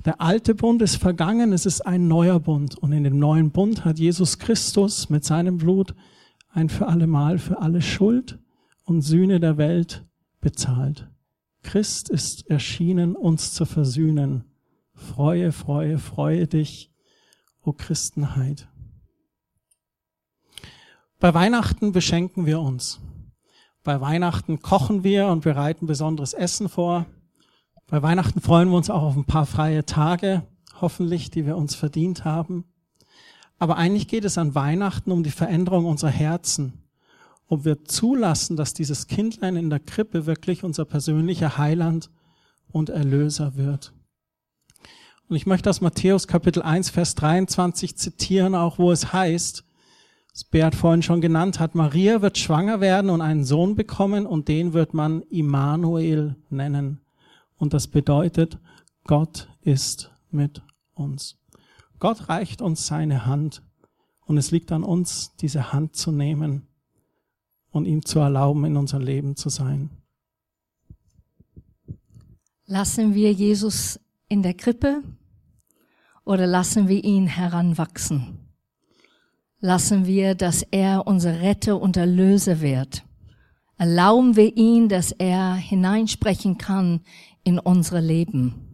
Der 0.06 0.22
alte 0.22 0.56
Bund 0.56 0.82
ist 0.82 0.96
vergangen, 0.96 1.52
es 1.52 1.66
ist 1.66 1.82
ein 1.82 2.08
neuer 2.08 2.40
Bund. 2.40 2.78
Und 2.78 2.94
in 2.94 3.04
dem 3.04 3.20
neuen 3.20 3.52
Bund 3.52 3.84
hat 3.84 4.00
Jesus 4.00 4.40
Christus 4.40 5.10
mit 5.10 5.26
seinem 5.26 5.58
Blut 5.58 5.94
ein 6.50 6.70
für 6.70 6.88
alle 6.88 7.08
Mal 7.08 7.40
für 7.40 7.62
alle 7.62 7.82
Schuld 7.82 8.40
und 8.86 9.02
Sühne 9.02 9.42
der 9.42 9.58
Welt 9.58 10.06
bezahlt. 10.40 11.10
Christ 11.64 12.08
ist 12.08 12.50
erschienen, 12.50 13.16
uns 13.16 13.54
zu 13.54 13.66
versöhnen. 13.66 14.46
Freue, 14.94 15.52
freue, 15.52 15.98
freue 15.98 16.48
dich, 16.48 16.90
o 17.68 17.74
Christenheit. 17.74 18.68
Bei 21.20 21.34
Weihnachten 21.34 21.92
beschenken 21.92 22.46
wir 22.46 22.62
uns. 22.62 23.00
Bei 23.84 24.00
Weihnachten 24.00 24.62
kochen 24.62 25.04
wir 25.04 25.28
und 25.28 25.44
bereiten 25.44 25.86
besonderes 25.86 26.34
Essen 26.34 26.70
vor. 26.70 27.06
Bei 27.88 28.02
Weihnachten 28.02 28.42
freuen 28.42 28.70
wir 28.70 28.78
uns 28.78 28.90
auch 28.90 29.02
auf 29.02 29.16
ein 29.16 29.26
paar 29.26 29.46
freie 29.46 29.86
Tage, 29.86 30.48
hoffentlich, 30.80 31.30
die 31.30 31.46
wir 31.46 31.58
uns 31.58 31.76
verdient 31.76 32.24
haben. 32.26 32.66
Aber 33.60 33.78
eigentlich 33.78 34.08
geht 34.08 34.26
es 34.26 34.38
an 34.38 34.56
Weihnachten 34.56 35.12
um 35.12 35.24
die 35.24 35.32
Veränderung 35.32 35.86
unserer 35.86 36.12
Herzen, 36.12 36.84
ob 37.48 37.66
wir 37.66 37.84
zulassen, 37.86 38.56
dass 38.56 38.74
dieses 38.74 39.08
Kindlein 39.08 39.56
in 39.56 39.70
der 39.70 39.80
Krippe 39.80 40.26
wirklich 40.26 40.64
unser 40.64 40.86
persönlicher 40.86 41.58
Heiland 41.58 42.10
und 42.72 42.90
Erlöser 42.90 43.56
wird. 43.56 43.94
Und 45.30 45.36
ich 45.36 45.46
möchte 45.46 45.70
aus 45.70 45.82
Matthäus 45.82 46.28
Kapitel 46.28 46.62
1, 46.62 46.90
Vers 46.90 47.16
23 47.16 47.98
zitieren, 47.98 48.56
auch 48.56 48.80
wo 48.80 48.94
es 48.94 49.12
heißt, 49.12 49.66
das 50.32 50.44
Beat 50.46 50.74
vorhin 50.74 51.02
schon 51.02 51.20
genannt 51.20 51.60
hat, 51.60 51.76
Maria 51.76 52.22
wird 52.22 52.38
schwanger 52.38 52.80
werden 52.80 53.10
und 53.10 53.22
einen 53.22 53.44
Sohn 53.44 53.76
bekommen 53.76 54.26
und 54.26 54.48
den 54.48 54.72
wird 54.72 54.94
man 54.94 55.24
Immanuel 55.24 56.36
nennen. 56.50 57.02
Und 57.58 57.74
das 57.74 57.88
bedeutet, 57.88 58.58
Gott 59.04 59.50
ist 59.62 60.12
mit 60.32 60.62
uns. 60.94 61.38
Gott 62.00 62.30
reicht 62.30 62.62
uns 62.62 62.88
seine 62.88 63.26
Hand 63.26 63.64
und 64.28 64.38
es 64.38 64.52
liegt 64.52 64.72
an 64.72 64.84
uns, 64.84 65.36
diese 65.38 65.74
Hand 65.74 65.96
zu 65.96 66.12
nehmen 66.12 66.68
und 67.72 67.86
ihm 67.86 68.06
zu 68.06 68.20
erlauben, 68.20 68.64
in 68.64 68.78
unser 68.78 69.00
Leben 69.00 69.36
zu 69.36 69.50
sein. 69.50 69.90
Lassen 72.66 73.14
wir 73.14 73.34
Jesus 73.34 74.00
in 74.30 74.44
der 74.44 74.54
Krippe 74.54 75.04
oder 76.26 76.46
lassen 76.46 76.88
wir 76.88 77.04
ihn 77.04 77.28
heranwachsen? 77.28 78.40
Lassen 79.60 80.06
wir, 80.06 80.36
dass 80.36 80.62
er 80.62 81.08
unser 81.08 81.42
Retter 81.42 81.82
und 81.82 81.98
Erlöser 81.98 82.62
wird? 82.62 83.04
Erlauben 83.78 84.36
wir 84.36 84.56
ihn, 84.56 84.90
dass 84.90 85.12
er 85.12 85.56
hineinsprechen 85.56 86.58
kann 86.58 87.02
in 87.44 87.60
unsere 87.60 88.02
Leben? 88.02 88.68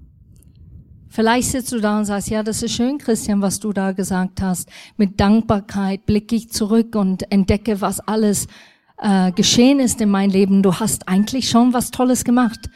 Vielleicht 1.10 1.52
sitzt 1.52 1.72
du 1.72 1.80
da 1.80 2.00
und 2.00 2.06
sagst, 2.06 2.30
ja, 2.30 2.42
das 2.42 2.64
ist 2.64 2.74
schön, 2.74 2.98
Christian, 2.98 3.42
was 3.42 3.60
du 3.60 3.72
da 3.72 3.92
gesagt 3.92 4.42
hast. 4.42 4.68
Mit 4.98 5.20
Dankbarkeit 5.20 6.08
blicke 6.08 6.36
ich 6.36 6.50
zurück 6.50 6.96
und 6.96 7.32
entdecke, 7.32 7.82
was 7.82 8.00
alles 8.00 8.48
äh, 8.98 9.32
geschehen 9.32 9.80
ist 9.80 10.02
in 10.02 10.10
meinem 10.10 10.32
Leben. 10.32 10.64
Du 10.64 10.74
hast 10.74 11.08
eigentlich 11.08 11.50
schon 11.50 11.72
was 11.72 11.92
Tolles 11.92 12.24
gemacht. 12.24 12.70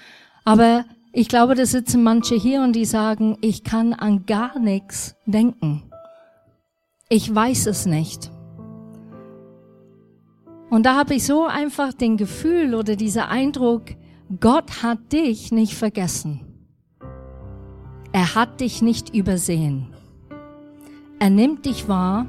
Aber 0.46 0.86
ich 1.18 1.30
glaube, 1.30 1.56
da 1.56 1.66
sitzen 1.66 2.04
manche 2.04 2.36
hier 2.36 2.62
und 2.62 2.74
die 2.74 2.86
sagen, 2.86 3.40
ich 3.42 3.64
kann 3.64 3.94
an 3.94 4.28
gar 4.28 4.60
nichts 4.60 5.16
denken. 5.26 5.82
Ich 7.10 7.34
weiß 7.34 7.66
es 7.66 7.88
nicht. 7.88 8.30
Und 10.70 10.86
da 10.86 10.96
habe 10.96 11.16
ich 11.16 11.26
so 11.26 11.48
einfach 11.48 11.92
den 11.94 12.18
Gefühl 12.18 12.76
oder 12.76 12.96
dieser 12.96 13.30
Eindruck, 13.30 13.86
Gott 14.40 14.84
hat 14.84 15.12
dich 15.12 15.52
nicht 15.52 15.74
vergessen. 15.74 16.42
Er 18.12 18.36
hat 18.36 18.62
dich 18.62 18.84
nicht 18.84 19.16
übersehen. 19.16 19.96
Er 21.18 21.32
nimmt 21.32 21.66
dich 21.66 21.88
wahr 21.88 22.28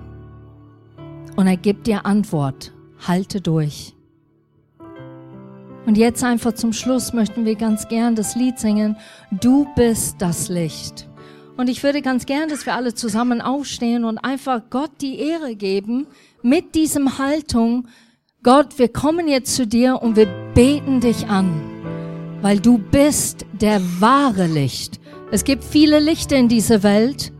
und 1.36 1.47
er 1.47 1.59
gibt 1.59 1.89
dir 1.89 2.07
Antwort. 2.07 2.72
Halte 3.07 3.43
durch. 3.43 3.97
Und 5.89 5.97
jetzt 5.97 6.22
einfach 6.22 6.53
zum 6.53 6.74
Schluss 6.74 7.14
möchten 7.14 7.47
wir 7.47 7.55
ganz 7.55 7.89
gern 7.89 8.14
das 8.14 8.36
Lied 8.36 8.59
singen. 8.59 8.99
Du 9.30 9.66
bist 9.74 10.16
das 10.18 10.51
Licht. 10.51 11.09
Und 11.57 11.70
ich 11.70 11.82
würde 11.82 12.03
ganz 12.03 12.26
gern, 12.26 12.51
dass 12.51 12.66
wir 12.66 12.74
alle 12.74 12.93
zusammen 12.93 13.41
aufstehen 13.41 14.05
und 14.05 14.18
einfach 14.18 14.61
Gott 14.68 14.91
die 15.01 15.18
Ehre 15.18 15.57
geben 15.57 16.07
mit 16.43 16.74
diesem 16.74 17.16
Haltung. 17.16 17.89
Gott, 18.43 18.78
wir 18.78 18.89
kommen 18.93 19.28
jetzt 19.28 19.55
zu 19.55 19.66
dir 19.66 20.03
und 20.03 20.14
wir 20.16 20.26
beten 20.53 21.01
dich 21.01 21.26
an, 21.28 21.59
weil 22.43 22.61
du 22.61 22.76
bist 22.76 23.47
der 23.59 23.80
wahre 23.99 24.47
Licht. 24.47 25.01
Es 25.32 25.43
gibt 25.43 25.64
viele 25.64 26.01
Lichter 26.01 26.36
in 26.36 26.51
dieser 26.51 26.82
Welt, 26.82 27.32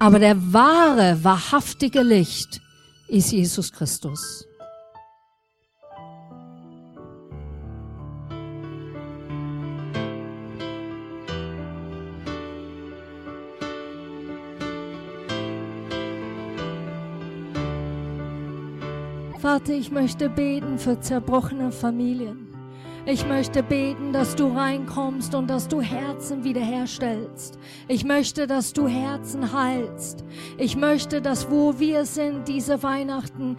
aber 0.00 0.18
der 0.18 0.52
wahre, 0.52 1.22
wahrhaftige 1.22 2.02
Licht 2.02 2.60
ist 3.06 3.30
Jesus 3.30 3.70
Christus. 3.70 4.48
Vater, 19.54 19.74
ich 19.74 19.92
möchte 19.92 20.28
beten 20.28 20.80
für 20.80 20.98
zerbrochene 20.98 21.70
Familien. 21.70 22.48
Ich 23.06 23.24
möchte 23.24 23.62
beten, 23.62 24.12
dass 24.12 24.34
du 24.34 24.48
reinkommst 24.48 25.32
und 25.36 25.48
dass 25.48 25.68
du 25.68 25.80
Herzen 25.80 26.42
wiederherstellst. 26.42 27.56
Ich 27.86 28.04
möchte, 28.04 28.48
dass 28.48 28.72
du 28.72 28.88
Herzen 28.88 29.52
heilst. 29.52 30.24
Ich 30.58 30.74
möchte, 30.74 31.22
dass 31.22 31.52
wo 31.52 31.78
wir 31.78 32.04
sind, 32.04 32.48
diese 32.48 32.82
Weihnachten, 32.82 33.56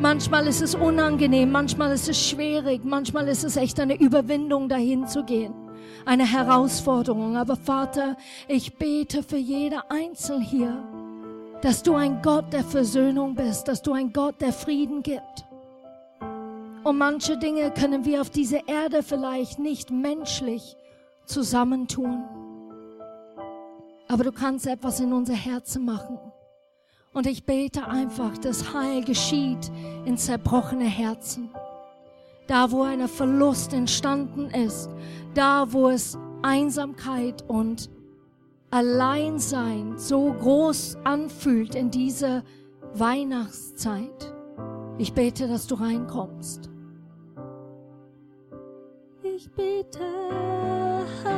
manchmal 0.00 0.46
ist 0.46 0.62
es 0.62 0.74
unangenehm, 0.74 1.52
manchmal 1.52 1.92
ist 1.92 2.08
es 2.08 2.26
schwierig, 2.26 2.80
manchmal 2.82 3.28
ist 3.28 3.44
es 3.44 3.58
echt 3.58 3.78
eine 3.80 4.00
Überwindung, 4.00 4.70
dahin 4.70 5.06
zu 5.06 5.22
gehen. 5.22 5.52
Eine 6.06 6.24
Herausforderung. 6.24 7.36
Aber 7.36 7.56
Vater, 7.56 8.16
ich 8.48 8.76
bete 8.78 9.22
für 9.22 9.36
jeder 9.36 9.90
Einzel 9.90 10.40
hier, 10.40 10.82
dass 11.64 11.82
du 11.82 11.94
ein 11.94 12.20
Gott 12.20 12.52
der 12.52 12.62
Versöhnung 12.62 13.34
bist, 13.34 13.68
dass 13.68 13.80
du 13.80 13.94
ein 13.94 14.12
Gott 14.12 14.38
der 14.42 14.52
Frieden 14.52 15.02
gibt. 15.02 15.46
Und 16.84 16.98
manche 16.98 17.38
Dinge 17.38 17.70
können 17.70 18.04
wir 18.04 18.20
auf 18.20 18.28
dieser 18.28 18.68
Erde 18.68 19.02
vielleicht 19.02 19.58
nicht 19.58 19.90
menschlich 19.90 20.76
zusammentun. 21.24 22.22
Aber 24.08 24.24
du 24.24 24.30
kannst 24.30 24.66
etwas 24.66 25.00
in 25.00 25.14
unser 25.14 25.32
Herzen 25.32 25.86
machen. 25.86 26.18
Und 27.14 27.26
ich 27.26 27.46
bete 27.46 27.86
einfach, 27.86 28.36
dass 28.36 28.74
Heil 28.74 29.02
geschieht 29.02 29.72
in 30.04 30.18
zerbrochene 30.18 30.84
Herzen. 30.84 31.48
Da, 32.46 32.70
wo 32.72 32.82
ein 32.82 33.08
Verlust 33.08 33.72
entstanden 33.72 34.50
ist, 34.50 34.90
da, 35.32 35.72
wo 35.72 35.88
es 35.88 36.18
Einsamkeit 36.42 37.42
und 37.48 37.88
Alleinsein 38.74 39.98
so 39.98 40.32
groß 40.32 40.98
anfühlt 41.04 41.74
in 41.74 41.90
dieser 41.90 42.42
Weihnachtszeit. 42.94 44.34
Ich 44.98 45.12
bete, 45.12 45.48
dass 45.48 45.66
du 45.66 45.76
reinkommst 45.76 46.70
ich 49.34 49.50
bitte 49.50 50.04
Heil. 51.24 51.34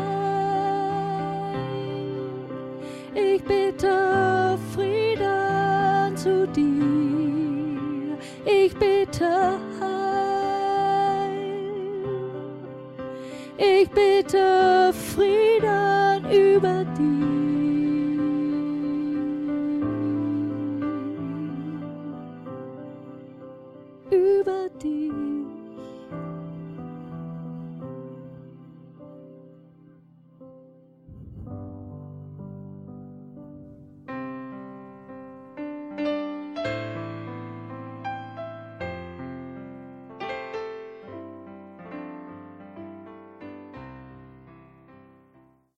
Ich 3.15 3.43
bitte 3.43 4.59
Frieden 4.75 6.17
zu 6.17 6.47
dir. 6.49 8.19
Ich 8.45 8.75
bitte 8.77 9.59
Heil. 9.81 9.97
Ich 13.57 13.89
bitte 13.91 14.93
Frieden 14.93 16.31
über 16.31 16.85
dir. 16.99 17.26